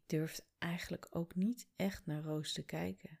Ik 0.09 0.17
durfde 0.17 0.43
eigenlijk 0.57 1.07
ook 1.09 1.35
niet 1.35 1.67
echt 1.75 2.05
naar 2.05 2.21
Roos 2.21 2.53
te 2.53 2.63
kijken. 2.63 3.19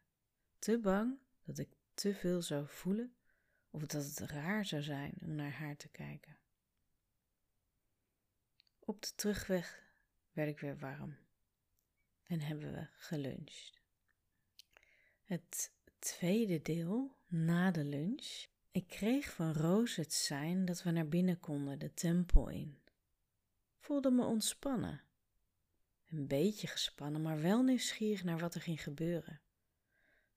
Te 0.59 0.79
bang 0.79 1.19
dat 1.43 1.57
ik 1.57 1.69
te 1.93 2.13
veel 2.13 2.41
zou 2.41 2.67
voelen 2.67 3.15
of 3.69 3.85
dat 3.85 4.05
het 4.05 4.19
raar 4.19 4.65
zou 4.65 4.81
zijn 4.81 5.13
om 5.21 5.35
naar 5.35 5.51
haar 5.51 5.75
te 5.75 5.89
kijken. 5.89 6.37
Op 8.79 9.01
de 9.01 9.15
terugweg 9.15 9.83
werd 10.31 10.49
ik 10.49 10.59
weer 10.59 10.77
warm 10.77 11.17
en 12.23 12.39
hebben 12.39 12.73
we 12.73 12.87
geluncht. 12.91 13.81
Het 15.23 15.73
tweede 15.99 16.61
deel, 16.61 17.15
na 17.27 17.71
de 17.71 17.83
lunch, 17.83 18.45
ik 18.71 18.87
kreeg 18.87 19.33
van 19.33 19.53
Roos 19.53 19.95
het 19.95 20.13
sein 20.13 20.65
dat 20.65 20.83
we 20.83 20.91
naar 20.91 21.07
binnen 21.07 21.39
konden, 21.39 21.79
de 21.79 21.93
tempel 21.93 22.49
in. 22.49 22.81
Voelde 23.77 24.11
me 24.11 24.25
ontspannen. 24.25 25.08
Een 26.09 26.27
beetje 26.27 26.67
gespannen, 26.67 27.21
maar 27.21 27.41
wel 27.41 27.63
nieuwsgierig 27.63 28.23
naar 28.23 28.39
wat 28.39 28.55
er 28.55 28.61
ging 28.61 28.83
gebeuren. 28.83 29.41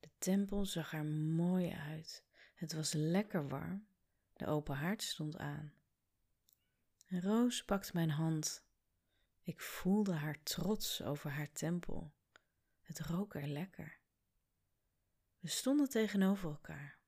De 0.00 0.10
tempel 0.18 0.66
zag 0.66 0.92
er 0.92 1.04
mooi 1.04 1.70
uit. 1.70 2.24
Het 2.54 2.72
was 2.72 2.92
lekker 2.92 3.48
warm. 3.48 3.86
De 4.36 4.46
open 4.46 4.76
haard 4.76 5.02
stond 5.02 5.36
aan. 5.36 5.72
Roos 7.06 7.64
pakte 7.64 7.90
mijn 7.94 8.10
hand. 8.10 8.64
Ik 9.42 9.60
voelde 9.60 10.12
haar 10.12 10.42
trots 10.42 11.02
over 11.02 11.30
haar 11.30 11.52
tempel. 11.52 12.12
Het 12.80 13.00
rook 13.00 13.34
er 13.34 13.46
lekker. 13.46 14.00
We 15.38 15.48
stonden 15.48 15.88
tegenover 15.88 16.50
elkaar. 16.50 16.98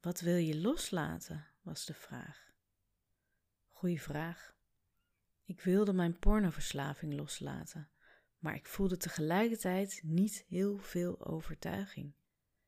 Wat 0.00 0.20
wil 0.20 0.36
je 0.36 0.60
loslaten? 0.60 1.46
was 1.62 1.84
de 1.84 1.94
vraag. 1.94 2.52
Goeie 3.70 4.02
vraag. 4.02 4.54
Ik 5.44 5.60
wilde 5.60 5.92
mijn 5.92 6.18
pornoverslaving 6.18 7.14
loslaten, 7.14 7.90
maar 8.44 8.54
ik 8.54 8.66
voelde 8.66 8.96
tegelijkertijd 8.96 10.00
niet 10.02 10.44
heel 10.48 10.78
veel 10.78 11.26
overtuiging. 11.26 12.12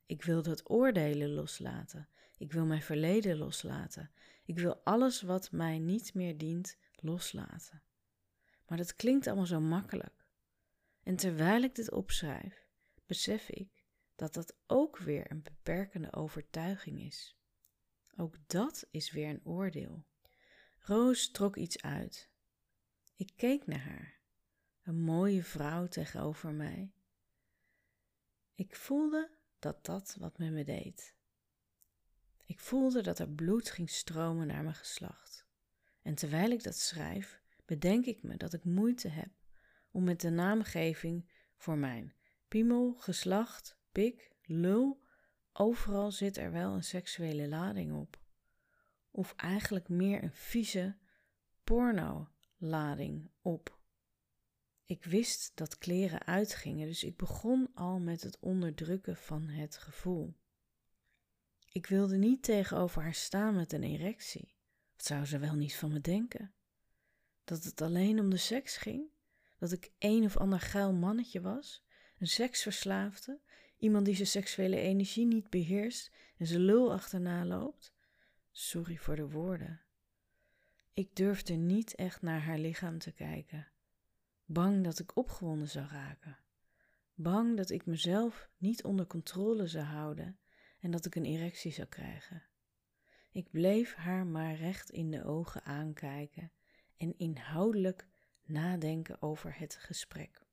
Ik 0.06 0.23
wilde 0.23 0.50
het 0.50 0.71
oordelen 0.71 1.30
loslaten. 1.30 2.09
Ik 2.38 2.52
wil 2.52 2.66
mijn 2.66 2.83
verleden 2.83 3.37
loslaten. 3.37 4.11
Ik 4.45 4.59
wil 4.59 4.76
alles 4.76 5.23
wat 5.23 5.52
mij 5.52 5.78
niet 5.78 6.14
meer 6.14 6.38
dient 6.38 6.76
loslaten. 6.95 7.83
Maar 8.66 8.78
dat 8.78 8.97
klinkt 8.97 9.26
allemaal 9.26 9.47
zo 9.47 9.61
makkelijk. 9.61 10.26
En 11.02 11.16
terwijl 11.16 11.62
ik 11.62 11.75
dit 11.75 11.90
opschrijf, 11.90 12.66
besef 13.06 13.49
ik 13.49 13.85
dat 14.14 14.35
dat 14.35 14.56
ook 14.66 14.99
weer 14.99 15.30
een 15.30 15.42
beperkende 15.42 16.12
overtuiging 16.12 17.02
is. 17.02 17.37
Ook 18.16 18.37
dat 18.47 18.87
is 18.90 19.11
weer 19.11 19.28
een 19.28 19.45
oordeel. 19.45 20.04
Roos 20.78 21.30
trok 21.30 21.56
iets 21.56 21.83
uit. 21.83 22.30
Ik 23.16 23.33
keek 23.37 23.66
naar 23.66 23.80
haar, 23.80 24.16
een 24.87 25.00
mooie 25.00 25.43
vrouw 25.43 25.87
tegenover 25.87 26.52
mij. 26.52 26.93
Ik 28.55 28.76
voelde 28.76 29.31
dat 29.59 29.85
dat 29.85 30.16
wat 30.19 30.38
met 30.38 30.52
me 30.52 30.64
deed. 30.64 31.14
Ik 32.45 32.61
voelde 32.61 33.02
dat 33.02 33.19
er 33.19 33.28
bloed 33.28 33.71
ging 33.71 33.90
stromen 33.90 34.47
naar 34.47 34.62
mijn 34.62 34.75
geslacht. 34.75 35.47
En 36.02 36.14
terwijl 36.14 36.50
ik 36.50 36.62
dat 36.62 36.76
schrijf, 36.76 37.40
bedenk 37.64 38.05
ik 38.05 38.23
me 38.23 38.37
dat 38.37 38.52
ik 38.52 38.64
moeite 38.64 39.09
heb 39.09 39.31
om 39.90 40.05
met 40.05 40.21
de 40.21 40.31
naamgeving 40.31 41.31
voor 41.57 41.78
mijn 41.78 42.14
piemel, 42.49 42.95
geslacht, 42.95 43.78
pik, 43.93 44.31
lul, 44.43 45.02
overal 45.52 46.11
zit 46.12 46.37
er 46.37 46.52
wel 46.52 46.73
een 46.73 46.85
seksuele 46.85 47.49
lading 47.49 47.93
op. 47.93 48.21
Of 49.11 49.35
eigenlijk 49.37 49.88
meer 49.88 50.23
een 50.23 50.35
vieze 50.35 50.97
porno-lading 51.64 53.31
op. 53.40 53.75
Ik 54.87 55.05
wist 55.05 55.52
dat 55.55 55.78
kleren 55.78 56.26
uitgingen, 56.26 56.87
dus 56.87 57.05
ik 57.05 57.16
begon 57.16 57.71
al 57.75 57.99
met 57.99 58.23
het 58.23 58.38
onderdrukken 58.38 59.16
van 59.16 59.49
het 59.49 59.76
gevoel. 59.76 60.37
Ik 61.73 61.87
wilde 61.87 62.16
niet 62.16 62.43
tegenover 62.43 63.02
haar 63.02 63.14
staan 63.14 63.55
met 63.55 63.73
een 63.73 63.83
erectie. 63.83 64.55
Wat 64.97 65.07
zou 65.07 65.25
ze 65.25 65.38
wel 65.38 65.55
niet 65.55 65.76
van 65.76 65.93
me 65.93 66.00
denken? 66.00 66.55
Dat 67.45 67.64
het 67.64 67.81
alleen 67.81 68.21
om 68.21 68.31
de 68.31 68.37
seks 68.37 68.76
ging? 68.76 69.09
Dat 69.59 69.73
ik 69.73 69.90
een 69.99 70.25
of 70.25 70.37
ander 70.37 70.61
geil 70.61 70.93
mannetje 70.93 71.40
was? 71.40 71.85
Een 72.19 72.26
seksverslaafde? 72.26 73.40
Iemand 73.78 74.05
die 74.05 74.14
zijn 74.14 74.28
seksuele 74.28 74.76
energie 74.76 75.26
niet 75.26 75.50
beheerst 75.50 76.12
en 76.37 76.47
zijn 76.47 76.61
lul 76.61 76.93
achterna 76.93 77.45
loopt? 77.45 77.93
Sorry 78.50 78.97
voor 78.97 79.16
de 79.16 79.28
woorden. 79.28 79.81
Ik 80.93 81.16
durfde 81.16 81.55
niet 81.55 81.95
echt 81.95 82.23
naar 82.23 82.40
haar 82.40 82.59
lichaam 82.59 82.99
te 82.99 83.12
kijken. 83.12 83.69
Bang 84.49 84.85
dat 84.85 84.99
ik 84.99 85.17
opgewonden 85.17 85.69
zou 85.69 85.87
raken. 85.87 86.38
Bang 87.15 87.57
dat 87.57 87.71
ik 87.71 87.87
mezelf 87.87 88.50
niet 88.57 88.85
onder 88.85 89.07
controle 89.07 89.67
zou 89.67 89.85
houden 89.85 90.38
en 90.81 90.91
dat 90.91 91.07
ik 91.07 91.15
een 91.15 91.25
erectie 91.25 91.73
zou 91.73 91.88
krijgen. 91.88 92.43
Ik 93.31 93.50
bleef 93.50 93.95
haar 93.95 94.26
maar 94.26 94.55
recht 94.55 94.91
in 94.91 95.11
de 95.11 95.25
ogen 95.25 95.65
aankijken 95.65 96.53
en 96.97 97.19
inhoudelijk 97.19 98.07
nadenken 98.43 99.23
over 99.23 99.59
het 99.59 99.75
gesprek. 99.75 100.47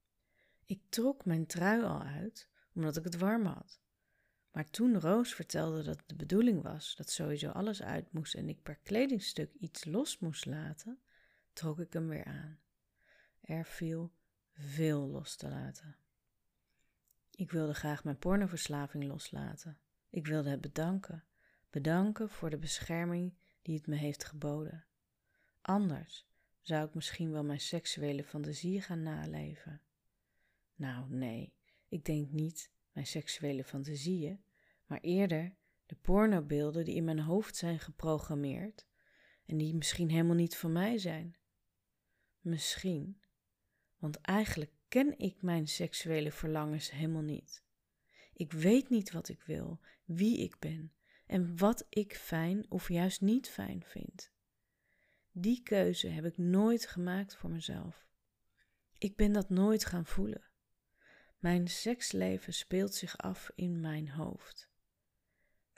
Ik 0.66 0.82
trok 0.90 1.26
mijn 1.26 1.46
trui 1.46 1.84
al 1.84 2.02
uit, 2.02 2.50
omdat 2.74 2.98
ik 2.98 3.04
het 3.04 3.18
warm 3.18 3.46
had. 3.46 3.82
Maar 4.52 4.70
toen 4.70 5.00
Roos 5.00 5.34
vertelde 5.34 5.84
dat 5.84 6.04
de 6.06 6.16
bedoeling 6.16 6.62
was 6.62 6.96
dat 6.96 7.10
sowieso 7.10 7.50
alles 7.50 7.82
uit 7.82 8.14
moest 8.14 8.36
en 8.36 8.50
ik 8.50 8.62
per 8.62 8.78
kledingstuk 8.84 9.54
iets 9.54 9.86
los 9.86 10.20
moest 10.20 10.46
laten, 10.46 11.00
trok 11.54 11.80
ik 11.80 11.94
hem 11.94 12.08
weer 12.08 12.26
aan. 12.26 12.63
Er 13.44 13.66
viel 13.66 14.14
veel 14.52 15.08
los 15.08 15.36
te 15.36 15.50
laten. 15.50 15.96
Ik 17.36 17.52
wilde 17.52 17.74
graag 17.74 18.04
mijn 18.04 18.18
pornoverslaving 18.18 19.04
loslaten. 19.04 19.80
Ik 20.10 20.28
wilde 20.28 20.50
het 20.50 20.62
bedanken. 20.62 21.24
Bedanken 21.70 22.30
voor 22.30 22.50
de 22.50 22.58
bescherming 22.58 23.34
die 23.62 23.76
het 23.76 23.88
me 23.88 23.96
heeft 23.96 24.24
geboden. 24.24 24.86
Anders 25.62 26.28
zou 26.62 26.88
ik 26.88 26.94
misschien 26.94 27.32
wel 27.32 27.44
mijn 27.44 27.60
seksuele 27.60 28.24
fantasie 28.24 28.82
gaan 28.82 29.04
naleven. 29.04 29.82
Nou, 30.76 31.10
nee, 31.10 31.54
ik 31.88 32.06
denk 32.06 32.32
niet 32.32 32.72
mijn 32.92 33.08
seksuele 33.08 33.64
fantasieën, 33.64 34.44
maar 34.86 35.00
eerder 35.00 35.56
de 35.86 35.96
pornobeelden 35.96 36.86
die 36.86 36.96
in 36.96 37.04
mijn 37.04 37.20
hoofd 37.20 37.56
zijn 37.56 37.80
geprogrammeerd 37.80 38.88
en 39.46 39.58
die 39.58 39.76
misschien 39.76 40.10
helemaal 40.10 40.36
niet 40.36 40.58
van 40.58 40.72
mij 40.72 40.98
zijn. 40.98 41.36
Misschien, 42.40 43.22
want 44.04 44.22
eigenlijk 44.22 44.72
ken 44.88 45.20
ik 45.20 45.42
mijn 45.42 45.68
seksuele 45.68 46.32
verlangens 46.32 46.92
helemaal 46.92 47.22
niet. 47.22 47.64
Ik 48.34 48.52
weet 48.52 48.90
niet 48.90 49.12
wat 49.12 49.30
ik 49.30 49.42
wil, 49.42 49.80
wie 50.06 50.38
ik 50.38 50.60
ben 50.60 50.94
en 51.28 51.58
wat 51.58 51.86
ik 51.90 52.16
fijn 52.16 52.66
of 52.72 52.90
juist 52.90 53.22
niet 53.22 53.50
fijn 53.50 53.84
vind. 53.84 54.32
Die 55.32 55.64
keuze 55.64 56.08
heb 56.08 56.26
ik 56.26 56.38
nooit 56.38 56.86
gemaakt 56.86 57.36
voor 57.36 57.50
mezelf. 57.50 58.08
Ik 58.98 59.16
ben 59.16 59.34
dat 59.34 59.50
nooit 59.50 59.86
gaan 59.86 60.06
voelen. 60.06 60.44
Mijn 61.40 61.68
seksleven 61.68 62.54
speelt 62.54 62.96
zich 62.96 63.18
af 63.18 63.52
in 63.56 63.82
mijn 63.82 64.10
hoofd. 64.10 64.70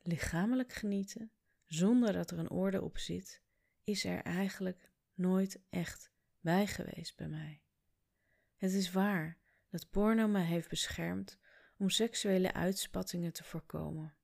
Lichamelijk 0.03 0.73
genieten, 0.73 1.31
zonder 1.65 2.13
dat 2.13 2.31
er 2.31 2.39
een 2.39 2.49
orde 2.49 2.81
op 2.81 2.97
zit, 2.97 3.41
is 3.83 4.05
er 4.05 4.21
eigenlijk 4.21 4.91
nooit 5.13 5.61
echt 5.69 6.11
bij 6.39 6.67
geweest 6.67 7.17
bij 7.17 7.27
mij. 7.27 7.64
Het 8.55 8.73
is 8.73 8.91
waar 8.91 9.37
dat 9.69 9.89
porno 9.89 10.27
mij 10.27 10.45
heeft 10.45 10.69
beschermd 10.69 11.39
om 11.77 11.89
seksuele 11.89 12.53
uitspattingen 12.53 13.33
te 13.33 13.43
voorkomen. 13.43 14.15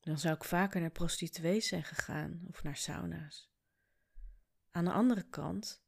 Dan 0.00 0.18
zou 0.18 0.34
ik 0.34 0.44
vaker 0.44 0.80
naar 0.80 0.90
prostituees 0.90 1.68
zijn 1.68 1.84
gegaan 1.84 2.40
of 2.48 2.62
naar 2.62 2.76
sauna's. 2.76 3.50
Aan 4.70 4.84
de 4.84 4.92
andere 4.92 5.22
kant, 5.22 5.82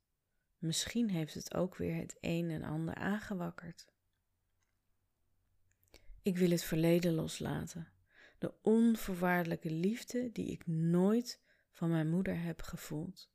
misschien 0.59 1.11
heeft 1.11 1.35
het 1.35 1.55
ook 1.55 1.77
weer 1.77 1.95
het 1.95 2.17
een 2.21 2.51
en 2.51 2.65
ander 2.65 2.95
aangewakkerd. 2.95 3.87
Ik 6.23 6.39
wil 6.39 6.51
het 6.51 6.65
verleden 6.65 7.13
loslaten, 7.13 7.89
de 8.39 8.55
onvoorwaardelijke 8.63 9.71
liefde 9.71 10.33
die 10.33 10.51
ik 10.51 10.67
nooit 10.67 11.41
van 11.71 11.91
mijn 11.91 12.11
moeder 12.11 12.43
heb 12.43 12.63
gevoeld, 12.63 13.31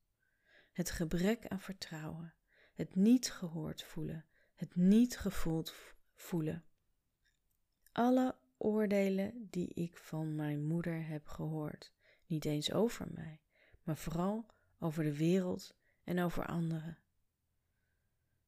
het 0.71 0.91
gebrek 0.91 1.47
aan 1.47 1.62
vertrouwen, 1.62 2.35
het 2.75 2.95
niet 2.95 3.31
gehoord 3.31 3.83
voelen, 3.83 4.25
het 4.53 4.75
niet 4.75 5.17
gevoeld 5.17 5.73
voelen. 6.15 6.63
Alle 7.91 8.35
oordelen 8.57 9.47
die 9.49 9.73
ik 9.73 9.97
van 9.97 10.35
mijn 10.35 10.65
moeder 10.65 11.07
heb 11.07 11.27
gehoord, 11.27 11.93
niet 12.25 12.45
eens 12.45 12.71
over 12.71 13.07
mij, 13.13 13.41
maar 13.83 13.97
vooral 13.97 14.45
over 14.79 15.03
de 15.03 15.17
wereld 15.17 15.75
en 16.03 16.19
over 16.19 16.45
anderen. 16.45 16.97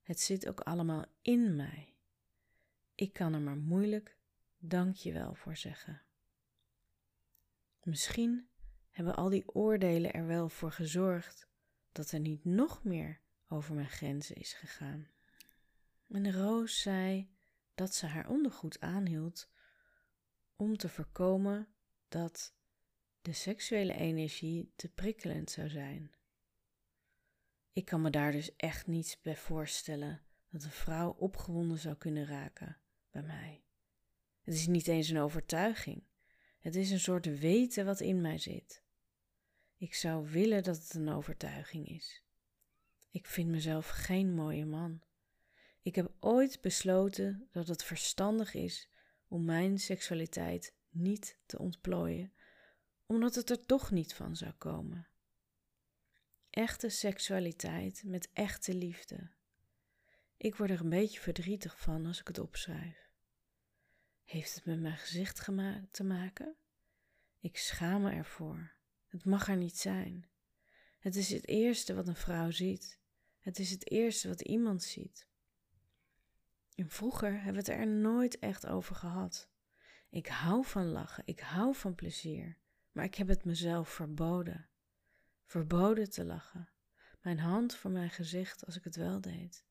Het 0.02 0.20
zit 0.20 0.48
ook 0.48 0.60
allemaal 0.60 1.06
in 1.22 1.56
mij. 1.56 1.96
Ik 2.96 3.14
kan 3.14 3.34
er 3.34 3.42
maar 3.42 3.58
moeilijk 3.58 4.18
dankjewel 4.58 5.34
voor 5.34 5.56
zeggen. 5.56 6.02
Misschien 7.84 8.50
hebben 8.90 9.16
al 9.16 9.30
die 9.30 9.56
oordelen 9.56 10.14
er 10.14 10.28
wel 10.28 10.50
voor 10.50 10.72
gezorgd 10.72 11.48
dat 11.92 12.12
er 12.12 12.20
niet 12.20 12.46
nog 12.46 12.84
meer 12.84 13.22
over 13.48 13.76
mijn 13.76 13.90
grenzen 13.90 14.36
is 14.36 14.54
gegaan. 14.54 15.08
En 16.08 16.32
Roos 16.32 16.82
zei 16.82 17.30
dat 17.76 17.96
ze 17.96 18.06
haar 18.06 18.30
ondergoed 18.30 18.80
aanhield 18.80 19.50
om 20.56 20.78
te 20.78 20.90
voorkomen 20.90 21.68
dat 22.08 22.56
de 23.22 23.34
seksuele 23.34 23.94
energie 23.94 24.72
te 24.76 24.90
prikkelend 24.90 25.52
zou 25.52 25.70
zijn. 25.70 26.12
Ik 27.74 27.86
kan 27.86 28.02
me 28.02 28.10
daar 28.10 28.32
dus 28.32 28.56
echt 28.56 28.88
niets 28.88 29.22
bij 29.22 29.36
voorstellen 29.36 30.22
dat 30.50 30.64
een 30.64 30.72
vrouw 30.72 31.10
opgewonden 31.12 31.78
zou 31.78 31.96
kunnen 31.96 32.26
raken 32.26 32.78
bij 33.12 33.22
mij. 33.22 33.64
Het 34.44 34.54
is 34.54 34.68
niet 34.68 34.88
eens 34.88 35.10
een 35.10 35.20
overtuiging. 35.20 36.04
Het 36.60 36.76
is 36.76 36.92
een 36.92 37.00
soort 37.00 37.40
weten 37.40 37.86
wat 37.86 38.00
in 38.00 38.22
mij 38.22 38.38
zit. 38.38 38.84
Ik 39.78 39.94
zou 39.94 40.30
willen 40.30 40.64
dat 40.64 40.78
het 40.78 40.94
een 40.94 41.10
overtuiging 41.10 41.88
is. 41.88 42.24
Ik 43.18 43.28
vind 43.28 43.50
mezelf 43.50 43.90
geen 43.90 44.34
mooie 44.34 44.66
man. 44.66 45.02
Ik 45.82 45.96
heb 45.96 46.12
ooit 46.20 46.62
besloten 46.62 47.48
dat 47.52 47.68
het 47.68 47.84
verstandig 47.84 48.54
is 48.54 48.90
om 49.28 49.46
mijn 49.46 49.80
seksualiteit 49.80 50.74
niet 50.90 51.40
te 51.46 51.60
ontplooien, 51.60 52.34
omdat 53.06 53.36
het 53.36 53.50
er 53.50 53.66
toch 53.66 53.92
niet 53.92 54.14
van 54.14 54.36
zou 54.36 54.52
komen. 54.52 55.08
Echte 56.50 56.90
seksualiteit 56.90 58.04
met 58.06 58.30
echte 58.34 58.74
liefde. 58.74 59.32
Ik 60.38 60.56
word 60.56 60.70
er 60.70 60.80
een 60.80 60.90
beetje 60.90 61.20
verdrietig 61.20 61.80
van 61.80 62.06
als 62.06 62.20
ik 62.20 62.28
het 62.28 62.40
opschrijf. 62.40 63.10
Heeft 64.24 64.56
het 64.56 64.66
met 64.66 64.80
mijn 64.80 64.98
gezicht 64.98 65.46
te 65.92 66.04
maken? 66.04 66.56
Ik 67.40 67.58
schaam 67.58 68.02
me 68.02 68.12
ervoor. 68.12 68.72
Het 69.08 69.26
mag 69.26 69.48
er 69.48 69.58
niet 69.58 69.78
zijn. 69.78 70.30
Het 71.00 71.16
is 71.16 71.30
het 71.30 71.48
eerste 71.48 71.94
wat 71.94 72.08
een 72.08 72.16
vrouw 72.16 72.52
ziet. 72.52 73.06
Het 73.48 73.60
is 73.60 73.72
het 73.72 73.92
eerste 73.92 74.28
wat 74.28 74.42
iemand 74.42 74.84
ziet. 74.84 75.28
En 76.76 76.90
vroeger 76.90 77.34
hebben 77.34 77.64
we 77.64 77.72
het 77.72 77.80
er 77.80 77.88
nooit 77.88 78.40
echt 78.40 78.66
over 78.66 78.96
gehad. 78.96 79.50
Ik 80.10 80.28
hou 80.28 80.66
van 80.66 80.86
lachen, 80.86 81.24
ik 81.26 81.40
hou 81.40 81.76
van 81.76 81.96
plezier, 81.96 82.58
maar 82.92 83.04
ik 83.04 83.16
heb 83.16 83.28
het 83.28 83.46
mezelf 83.46 83.90
verboden. 83.90 84.70
Verboden 85.46 86.10
te 86.10 86.26
lachen. 86.26 86.70
Mijn 87.22 87.40
hand 87.40 87.76
voor 87.76 87.92
mijn 87.92 88.10
gezicht 88.10 88.66
als 88.66 88.76
ik 88.76 88.84
het 88.84 88.96
wel 88.96 89.22
deed. 89.22 89.66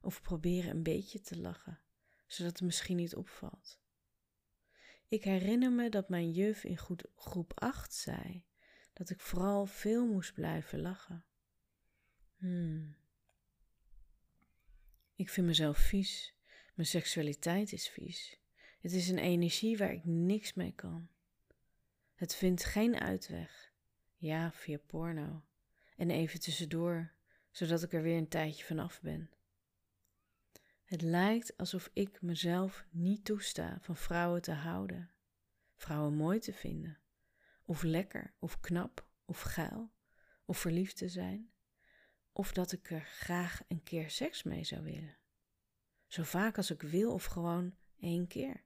Of 0.00 0.22
proberen 0.22 0.70
een 0.70 0.82
beetje 0.82 1.20
te 1.20 1.38
lachen, 1.38 1.80
zodat 2.26 2.52
het 2.52 2.62
misschien 2.62 2.96
niet 2.96 3.14
opvalt. 3.14 3.80
Ik 5.08 5.24
herinner 5.24 5.72
me 5.72 5.88
dat 5.88 6.08
mijn 6.08 6.30
juf 6.30 6.64
in 6.64 6.78
groep 7.14 7.52
8 7.54 7.94
zei 7.94 8.44
dat 8.92 9.10
ik 9.10 9.20
vooral 9.20 9.66
veel 9.66 10.06
moest 10.06 10.32
blijven 10.32 10.80
lachen. 10.80 11.24
Hmm. 12.40 12.96
Ik 15.14 15.30
vind 15.30 15.46
mezelf 15.46 15.78
vies. 15.78 16.34
Mijn 16.74 16.88
seksualiteit 16.88 17.72
is 17.72 17.88
vies. 17.88 18.38
Het 18.80 18.92
is 18.92 19.08
een 19.08 19.18
energie 19.18 19.76
waar 19.76 19.92
ik 19.92 20.04
niks 20.04 20.54
mee 20.54 20.72
kan. 20.72 21.08
Het 22.14 22.34
vindt 22.34 22.64
geen 22.64 23.00
uitweg. 23.00 23.72
Ja, 24.16 24.52
via 24.52 24.78
porno. 24.86 25.44
En 25.96 26.10
even 26.10 26.40
tussendoor, 26.40 27.12
zodat 27.50 27.82
ik 27.82 27.92
er 27.92 28.02
weer 28.02 28.16
een 28.16 28.28
tijdje 28.28 28.64
vanaf 28.64 29.00
ben. 29.00 29.30
Het 30.84 31.02
lijkt 31.02 31.56
alsof 31.56 31.90
ik 31.92 32.22
mezelf 32.22 32.86
niet 32.90 33.24
toesta 33.24 33.78
van 33.80 33.96
vrouwen 33.96 34.42
te 34.42 34.52
houden, 34.52 35.10
vrouwen 35.76 36.14
mooi 36.14 36.38
te 36.38 36.52
vinden, 36.52 36.98
of 37.62 37.82
lekker, 37.82 38.34
of 38.38 38.60
knap, 38.60 39.06
of 39.24 39.40
geil, 39.40 39.92
of 40.44 40.58
verliefd 40.58 40.96
te 40.96 41.08
zijn, 41.08 41.50
of 42.32 42.52
dat 42.52 42.72
ik 42.72 42.90
er 42.90 43.04
graag 43.04 43.62
een 43.68 43.82
keer 43.82 44.10
seks 44.10 44.42
mee 44.42 44.64
zou 44.64 44.82
willen. 44.82 45.16
Zo 46.06 46.22
vaak 46.22 46.56
als 46.56 46.70
ik 46.70 46.82
wil 46.82 47.12
of 47.12 47.24
gewoon 47.24 47.74
één 48.00 48.26
keer. 48.26 48.64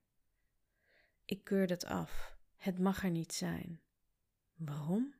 Ik 1.24 1.44
keur 1.44 1.66
dat 1.66 1.84
af, 1.84 2.36
Het 2.56 2.78
mag 2.78 3.04
er 3.04 3.10
niet 3.10 3.32
zijn. 3.32 3.80
Waarom? 4.54 5.14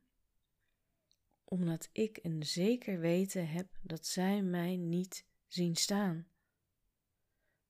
Omdat 1.45 1.89
ik 1.93 2.19
een 2.23 2.43
zeker 2.43 2.99
weten 2.99 3.49
heb 3.49 3.79
dat 3.83 4.07
zij 4.07 4.43
mij 4.43 4.77
niet 4.77 5.27
zien 5.47 5.77
staan. 5.77 6.27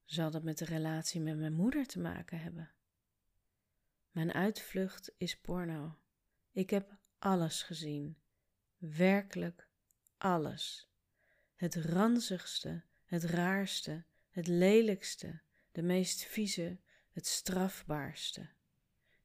Zal 0.04 0.30
dat 0.30 0.42
met 0.42 0.58
de 0.58 0.64
relatie 0.64 1.20
met 1.20 1.38
mijn 1.38 1.54
moeder 1.54 1.87
te 1.87 2.00
maken 2.00 2.40
hebben? 2.40 2.70
Mijn 4.10 4.32
uitvlucht 4.32 5.14
is 5.16 5.40
porno. 5.40 5.98
Ik 6.52 6.70
heb 6.70 6.98
alles 7.18 7.62
gezien. 7.62 8.16
Werkelijk 8.76 9.68
alles. 10.24 10.88
Het 11.54 11.74
ranzigste, 11.74 12.82
het 13.04 13.24
raarste, 13.24 14.04
het 14.28 14.46
lelijkste, 14.46 15.40
de 15.72 15.82
meest 15.82 16.22
vieze, 16.22 16.78
het 17.10 17.26
strafbaarste. 17.26 18.48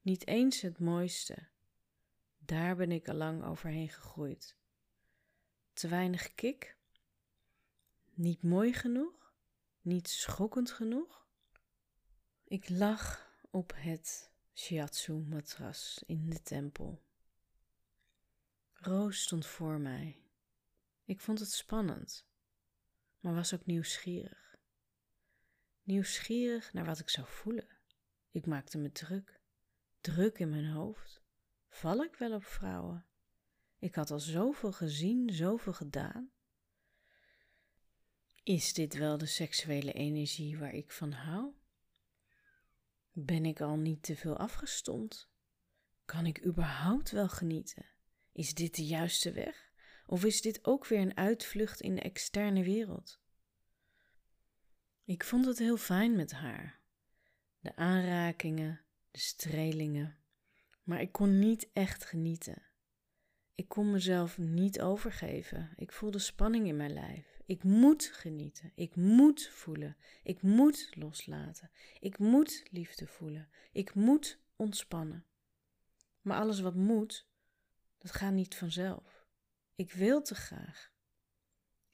Niet 0.01 0.27
eens 0.27 0.61
het 0.61 0.79
mooiste. 0.79 1.47
Daar 2.37 2.75
ben 2.75 2.91
ik 2.91 3.07
al 3.07 3.15
lang 3.15 3.43
overheen 3.43 3.89
gegroeid. 3.89 4.55
Te 5.73 5.87
weinig 5.87 6.35
kik? 6.35 6.77
Niet 8.13 8.43
mooi 8.43 8.73
genoeg? 8.73 9.33
Niet 9.81 10.09
schokkend 10.09 10.71
genoeg? 10.71 11.27
Ik 12.43 12.69
lag 12.69 13.31
op 13.49 13.73
het 13.75 14.31
shiatsu-matras 14.53 16.03
in 16.05 16.29
de 16.29 16.41
tempel. 16.41 17.03
Roos 18.73 19.21
stond 19.21 19.45
voor 19.45 19.79
mij. 19.79 20.28
Ik 21.09 21.19
vond 21.19 21.39
het 21.39 21.51
spannend, 21.51 22.27
maar 23.19 23.33
was 23.33 23.53
ook 23.53 23.65
nieuwsgierig. 23.65 24.55
Nieuwsgierig 25.83 26.73
naar 26.73 26.85
wat 26.85 26.99
ik 26.99 27.09
zou 27.09 27.27
voelen. 27.27 27.67
Ik 28.31 28.45
maakte 28.45 28.77
me 28.77 28.91
druk, 28.91 29.41
druk 30.01 30.39
in 30.39 30.49
mijn 30.49 30.71
hoofd. 30.71 31.21
Val 31.69 32.03
ik 32.03 32.15
wel 32.15 32.33
op 32.33 32.43
vrouwen? 32.43 33.05
Ik 33.79 33.95
had 33.95 34.11
al 34.11 34.19
zoveel 34.19 34.71
gezien, 34.71 35.29
zoveel 35.33 35.73
gedaan. 35.73 36.31
Is 38.43 38.73
dit 38.73 38.93
wel 38.93 39.17
de 39.17 39.25
seksuele 39.25 39.93
energie 39.93 40.57
waar 40.57 40.73
ik 40.73 40.91
van 40.91 41.11
hou? 41.11 41.53
Ben 43.11 43.45
ik 43.45 43.61
al 43.61 43.77
niet 43.77 44.03
te 44.03 44.15
veel 44.15 44.37
afgestomd? 44.37 45.29
Kan 46.05 46.25
ik 46.25 46.45
überhaupt 46.45 47.11
wel 47.11 47.29
genieten? 47.29 47.85
Is 48.31 48.53
dit 48.53 48.75
de 48.75 48.85
juiste 48.85 49.31
weg? 49.31 49.68
Of 50.09 50.25
is 50.25 50.41
dit 50.41 50.65
ook 50.65 50.87
weer 50.87 50.99
een 50.99 51.17
uitvlucht 51.17 51.81
in 51.81 51.95
de 51.95 52.01
externe 52.01 52.63
wereld? 52.63 53.19
Ik 55.03 55.23
vond 55.23 55.45
het 55.45 55.57
heel 55.57 55.77
fijn 55.77 56.15
met 56.15 56.31
haar. 56.31 56.79
De 57.59 57.75
aanrakingen, 57.75 58.81
de 59.11 59.19
strelingen. 59.19 60.17
Maar 60.83 61.01
ik 61.01 61.11
kon 61.11 61.39
niet 61.39 61.69
echt 61.73 62.05
genieten. 62.05 62.61
Ik 63.55 63.67
kon 63.67 63.91
mezelf 63.91 64.37
niet 64.37 64.81
overgeven. 64.81 65.73
Ik 65.75 65.91
voelde 65.91 66.19
spanning 66.19 66.67
in 66.67 66.75
mijn 66.75 66.93
lijf. 66.93 67.41
Ik 67.45 67.63
moet 67.63 68.05
genieten. 68.05 68.71
Ik 68.75 68.95
moet 68.95 69.47
voelen. 69.47 69.97
Ik 70.23 70.41
moet 70.41 70.89
loslaten. 70.95 71.71
Ik 71.99 72.17
moet 72.17 72.63
liefde 72.71 73.07
voelen. 73.07 73.49
Ik 73.71 73.93
moet 73.93 74.39
ontspannen. 74.55 75.25
Maar 76.21 76.39
alles 76.39 76.59
wat 76.59 76.75
moet, 76.75 77.27
dat 77.97 78.11
gaat 78.11 78.33
niet 78.33 78.55
vanzelf. 78.55 79.18
Ik 79.79 79.91
wil 79.91 80.21
te 80.21 80.35
graag. 80.35 80.91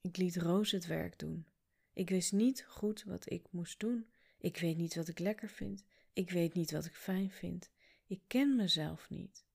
Ik 0.02 0.18
liet 0.18 0.36
Roos 0.36 0.72
het 0.72 0.86
werk 0.86 1.20
doen. 1.20 1.48
Ik 1.94 2.10
wist 2.10 2.32
niet 2.32 2.66
goed 2.68 3.04
wat 3.04 3.32
ik 3.32 3.52
moest 3.52 3.80
doen. 3.80 4.10
Ik 4.38 4.58
weet 4.58 4.78
niet 4.78 4.96
wat 4.96 5.08
ik 5.08 5.20
lekker 5.20 5.50
vind. 5.50 5.84
Ik 6.14 6.30
weet 6.30 6.54
niet 6.54 6.72
wat 6.72 6.86
ik 6.86 6.96
fijn 6.96 7.32
vind. 7.32 7.72
Ik 8.06 8.22
ken 8.28 8.56
mezelf 8.56 9.10
niet. 9.10 9.46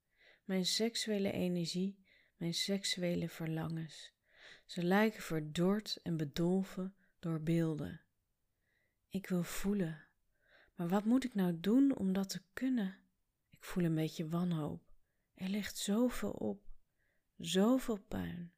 Mijn 0.44 0.66
seksuele 0.66 1.32
energie, 1.32 1.98
mijn 2.36 2.54
seksuele 2.54 3.28
verlangens. 3.28 4.12
Ze 4.66 4.82
lijken 4.82 5.22
verdord 5.22 5.98
en 6.02 6.16
bedolven 6.16 6.94
door 7.18 7.40
beelden. 7.40 8.00
Ik 9.08 9.28
wil 9.28 9.42
voelen. 9.42 10.04
Maar 10.74 10.88
wat 10.88 11.04
moet 11.04 11.24
ik 11.24 11.34
nou 11.34 11.60
doen 11.60 11.96
om 11.96 12.12
dat 12.12 12.28
te 12.28 12.42
kunnen? 12.52 12.96
Ik 13.50 13.64
voel 13.64 13.84
een 13.84 13.94
beetje 13.94 14.28
wanhoop. 14.28 14.92
Er 15.34 15.48
ligt 15.48 15.76
zoveel 15.76 16.30
op, 16.30 16.69
zoveel 17.40 17.98
puin, 17.98 18.52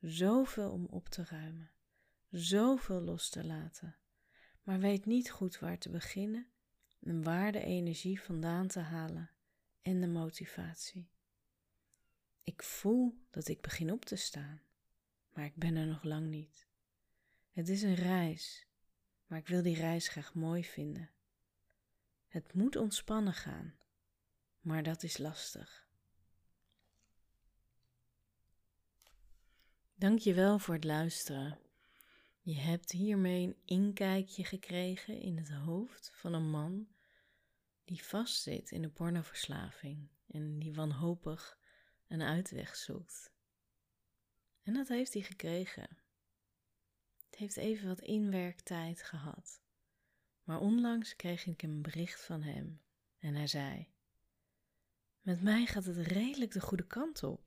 zoveel 0.00 0.70
om 0.70 0.86
op 0.86 1.08
te 1.08 1.24
ruimen, 1.24 1.70
zoveel 2.30 3.00
los 3.00 3.28
te 3.28 3.44
laten, 3.44 3.96
maar 4.62 4.78
weet 4.78 5.06
niet 5.06 5.30
goed 5.30 5.58
waar 5.58 5.78
te 5.78 5.90
beginnen 5.90 6.46
en 7.00 7.22
waar 7.22 7.52
de 7.52 7.60
energie 7.64 8.20
vandaan 8.20 8.66
te 8.66 8.80
halen 8.80 9.30
en 9.82 10.00
de 10.00 10.08
motivatie. 10.08 11.10
Ik 12.42 12.62
voel 12.62 13.26
dat 13.30 13.48
ik 13.48 13.60
begin 13.60 13.92
op 13.92 14.04
te 14.04 14.16
staan, 14.16 14.62
maar 15.32 15.44
ik 15.44 15.56
ben 15.56 15.76
er 15.76 15.86
nog 15.86 16.02
lang 16.02 16.26
niet. 16.26 16.68
Het 17.50 17.68
is 17.68 17.82
een 17.82 17.94
reis, 17.94 18.66
maar 19.26 19.38
ik 19.38 19.48
wil 19.48 19.62
die 19.62 19.76
reis 19.76 20.08
graag 20.08 20.34
mooi 20.34 20.64
vinden. 20.64 21.10
Het 22.26 22.52
moet 22.52 22.76
ontspannen 22.76 23.34
gaan, 23.34 23.78
maar 24.60 24.82
dat 24.82 25.02
is 25.02 25.18
lastig. 25.18 25.85
Dank 29.98 30.18
je 30.18 30.34
wel 30.34 30.58
voor 30.58 30.74
het 30.74 30.84
luisteren. 30.84 31.58
Je 32.40 32.54
hebt 32.54 32.90
hiermee 32.90 33.46
een 33.46 33.56
inkijkje 33.64 34.44
gekregen 34.44 35.20
in 35.20 35.36
het 35.36 35.50
hoofd 35.50 36.10
van 36.14 36.32
een 36.32 36.50
man 36.50 36.88
die 37.84 38.04
vastzit 38.04 38.70
in 38.70 38.82
de 38.82 38.88
pornoverslaving 38.88 40.08
en 40.26 40.58
die 40.58 40.74
wanhopig 40.74 41.58
een 42.08 42.22
uitweg 42.22 42.76
zoekt. 42.76 43.32
En 44.62 44.74
dat 44.74 44.88
heeft 44.88 45.12
hij 45.12 45.22
gekregen. 45.22 45.88
Het 47.24 47.38
heeft 47.38 47.56
even 47.56 47.88
wat 47.88 48.00
inwerktijd 48.00 49.02
gehad. 49.02 49.60
Maar 50.42 50.60
onlangs 50.60 51.16
kreeg 51.16 51.46
ik 51.46 51.62
een 51.62 51.82
bericht 51.82 52.24
van 52.24 52.42
hem 52.42 52.82
en 53.18 53.34
hij 53.34 53.46
zei: 53.46 53.88
Met 55.20 55.42
mij 55.42 55.66
gaat 55.66 55.84
het 55.84 55.96
redelijk 55.96 56.52
de 56.52 56.60
goede 56.60 56.86
kant 56.86 57.22
op. 57.22 57.45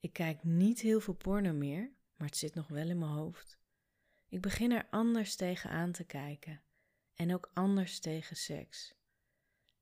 Ik 0.00 0.12
kijk 0.12 0.44
niet 0.44 0.80
heel 0.80 1.00
veel 1.00 1.14
porno 1.14 1.52
meer, 1.52 1.92
maar 2.16 2.26
het 2.26 2.36
zit 2.36 2.54
nog 2.54 2.68
wel 2.68 2.88
in 2.88 2.98
mijn 2.98 3.10
hoofd. 3.10 3.58
Ik 4.28 4.40
begin 4.40 4.72
er 4.72 4.86
anders 4.90 5.36
tegen 5.36 5.70
aan 5.70 5.92
te 5.92 6.04
kijken 6.04 6.62
en 7.14 7.34
ook 7.34 7.50
anders 7.54 7.98
tegen 8.00 8.36
seks. 8.36 8.94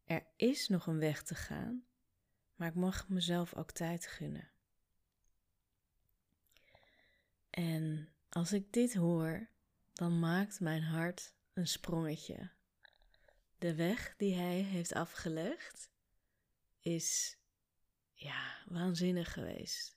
Er 0.04 0.26
is 0.36 0.68
nog 0.68 0.86
een 0.86 0.98
weg 0.98 1.22
te 1.22 1.34
gaan, 1.34 1.86
maar 2.54 2.68
ik 2.68 2.74
mag 2.74 3.08
mezelf 3.08 3.54
ook 3.54 3.70
tijd 3.70 4.06
gunnen. 4.06 4.50
En 7.50 8.08
als 8.28 8.52
ik 8.52 8.72
dit 8.72 8.94
hoor, 8.94 9.48
dan 9.92 10.18
maakt 10.18 10.60
mijn 10.60 10.82
hart 10.82 11.34
een 11.52 11.68
sprongetje. 11.68 12.50
De 13.58 13.74
weg 13.74 14.14
die 14.16 14.34
hij 14.34 14.60
heeft 14.60 14.92
afgelegd 14.92 15.90
is 16.80 17.38
ja, 18.12 18.62
waanzinnig 18.68 19.32
geweest. 19.32 19.95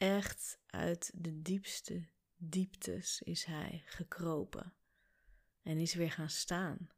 Echt 0.00 0.58
uit 0.66 1.10
de 1.14 1.42
diepste 1.42 2.08
dieptes 2.36 3.22
is 3.22 3.44
hij 3.44 3.82
gekropen 3.86 4.74
en 5.62 5.78
is 5.78 5.94
weer 5.94 6.10
gaan 6.10 6.30
staan 6.30 6.90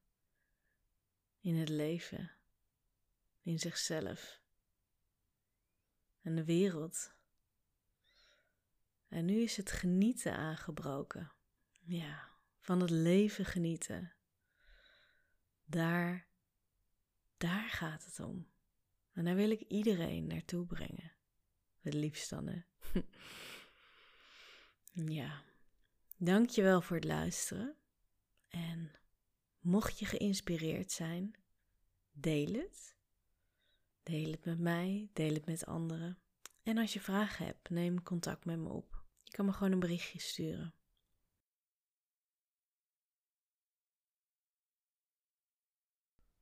in 1.40 1.56
het 1.56 1.68
leven, 1.68 2.30
in 3.40 3.58
zichzelf 3.58 4.40
en 6.20 6.34
de 6.34 6.44
wereld. 6.44 7.14
En 9.08 9.24
nu 9.24 9.40
is 9.40 9.56
het 9.56 9.70
genieten 9.70 10.36
aangebroken. 10.36 11.32
Ja, 11.80 12.28
van 12.58 12.80
het 12.80 12.90
leven 12.90 13.44
genieten. 13.44 14.12
Daar, 15.64 16.26
daar 17.36 17.68
gaat 17.70 18.04
het 18.04 18.20
om. 18.20 18.50
En 19.12 19.24
daar 19.24 19.36
wil 19.36 19.50
ik 19.50 19.60
iedereen 19.60 20.26
naartoe 20.26 20.66
brengen. 20.66 21.12
Het 21.82 21.94
liefst 21.94 22.30
dan, 22.30 22.46
hè? 22.46 22.62
ja, 25.18 25.42
dankjewel 26.16 26.80
voor 26.80 26.96
het 26.96 27.04
luisteren. 27.04 27.76
En 28.48 28.92
mocht 29.60 29.98
je 29.98 30.04
geïnspireerd 30.04 30.92
zijn, 30.92 31.34
deel 32.12 32.52
het. 32.52 32.96
Deel 34.02 34.30
het 34.30 34.44
met 34.44 34.58
mij, 34.58 35.10
deel 35.12 35.34
het 35.34 35.46
met 35.46 35.66
anderen. 35.66 36.18
En 36.62 36.78
als 36.78 36.92
je 36.92 37.00
vragen 37.00 37.46
hebt, 37.46 37.70
neem 37.70 38.02
contact 38.02 38.44
met 38.44 38.58
me 38.58 38.68
op. 38.68 39.04
Je 39.22 39.30
kan 39.30 39.44
me 39.44 39.52
gewoon 39.52 39.72
een 39.72 39.80
berichtje 39.80 40.20
sturen. 40.20 40.74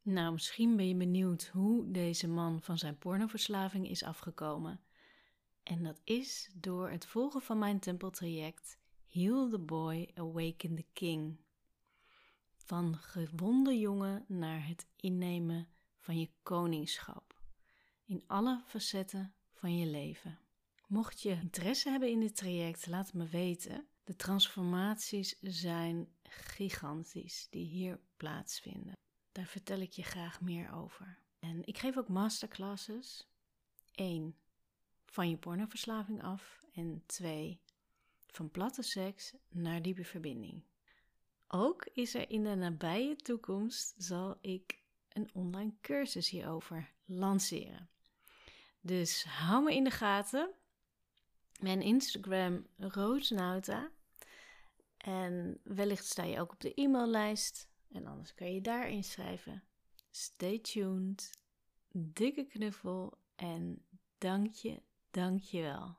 Nou, 0.03 0.33
misschien 0.33 0.77
ben 0.77 0.89
je 0.89 0.97
benieuwd 0.97 1.47
hoe 1.47 1.91
deze 1.91 2.29
man 2.29 2.63
van 2.63 2.79
zijn 2.79 2.99
pornoverslaving 2.99 3.89
is 3.89 4.03
afgekomen. 4.03 4.81
En 5.71 5.83
dat 5.83 6.01
is 6.05 6.51
door 6.55 6.91
het 6.91 7.07
volgen 7.07 7.43
van 7.43 7.59
mijn 7.59 7.81
tempeltraject 7.81 8.79
Heal 9.07 9.49
the 9.49 9.59
Boy, 9.59 10.11
Awaken 10.15 10.75
the 10.75 10.87
King. 10.93 11.37
Van 12.57 12.97
gewonde 12.97 13.79
jongen 13.79 14.25
naar 14.29 14.67
het 14.67 14.87
innemen 14.97 15.69
van 15.99 16.19
je 16.19 16.31
koningschap. 16.43 17.43
in 18.05 18.25
alle 18.27 18.63
facetten 18.67 19.35
van 19.53 19.77
je 19.77 19.87
leven. 19.87 20.39
Mocht 20.87 21.21
je 21.21 21.31
interesse 21.31 21.91
hebben 21.91 22.11
in 22.11 22.21
dit 22.21 22.37
traject, 22.37 22.87
laat 22.87 23.07
het 23.07 23.15
me 23.15 23.27
weten. 23.27 23.87
De 24.05 24.17
transformaties 24.17 25.39
zijn 25.41 26.09
gigantisch 26.23 27.47
die 27.51 27.67
hier 27.67 28.01
plaatsvinden. 28.17 28.97
Daar 29.33 29.47
vertel 29.47 29.81
ik 29.81 29.93
je 29.93 30.03
graag 30.03 30.41
meer 30.41 30.73
over. 30.73 31.19
En 31.39 31.67
ik 31.67 31.79
geef 31.79 31.97
ook 31.97 32.09
masterclasses. 32.09 33.29
1. 33.93 34.35
Van 35.11 35.31
je 35.31 35.37
pornoverslaving 35.37 36.23
af. 36.23 36.63
En 36.73 37.03
2. 37.07 37.61
Van 38.27 38.51
platte 38.51 38.83
seks 38.83 39.35
naar 39.49 39.83
diepe 39.83 40.05
verbinding. 40.05 40.63
Ook 41.49 41.85
is 41.93 42.15
er 42.15 42.31
in 42.31 42.43
de 42.43 42.55
nabije 42.55 43.17
toekomst 43.17 43.95
zal 43.99 44.39
ik 44.41 44.83
een 45.09 45.31
online 45.33 45.73
cursus 45.81 46.29
hierover 46.29 46.93
lanceren. 47.05 47.89
Dus 48.81 49.25
hou 49.25 49.65
me 49.65 49.75
in 49.75 49.85
de 49.85 49.91
gaten. 49.91 50.51
Mijn 51.61 51.83
Instagram 51.83 52.67
Roosnauta. 52.77 53.91
En 54.97 55.61
wellicht 55.63 56.05
sta 56.05 56.23
je 56.23 56.41
ook 56.41 56.53
op 56.53 56.61
de 56.61 56.75
e-maillijst. 56.75 57.69
En 57.93 58.07
anders 58.07 58.35
kan 58.35 58.55
je 58.55 58.61
daar 58.61 58.89
inschrijven. 58.89 59.63
Stay 60.11 60.59
tuned. 60.59 61.39
Dikke 61.93 62.45
knuffel 62.45 63.19
en 63.37 63.85
dank 64.19 64.55
je, 64.55 64.83
dank 65.11 65.43
je 65.43 65.63
wel. 65.63 65.99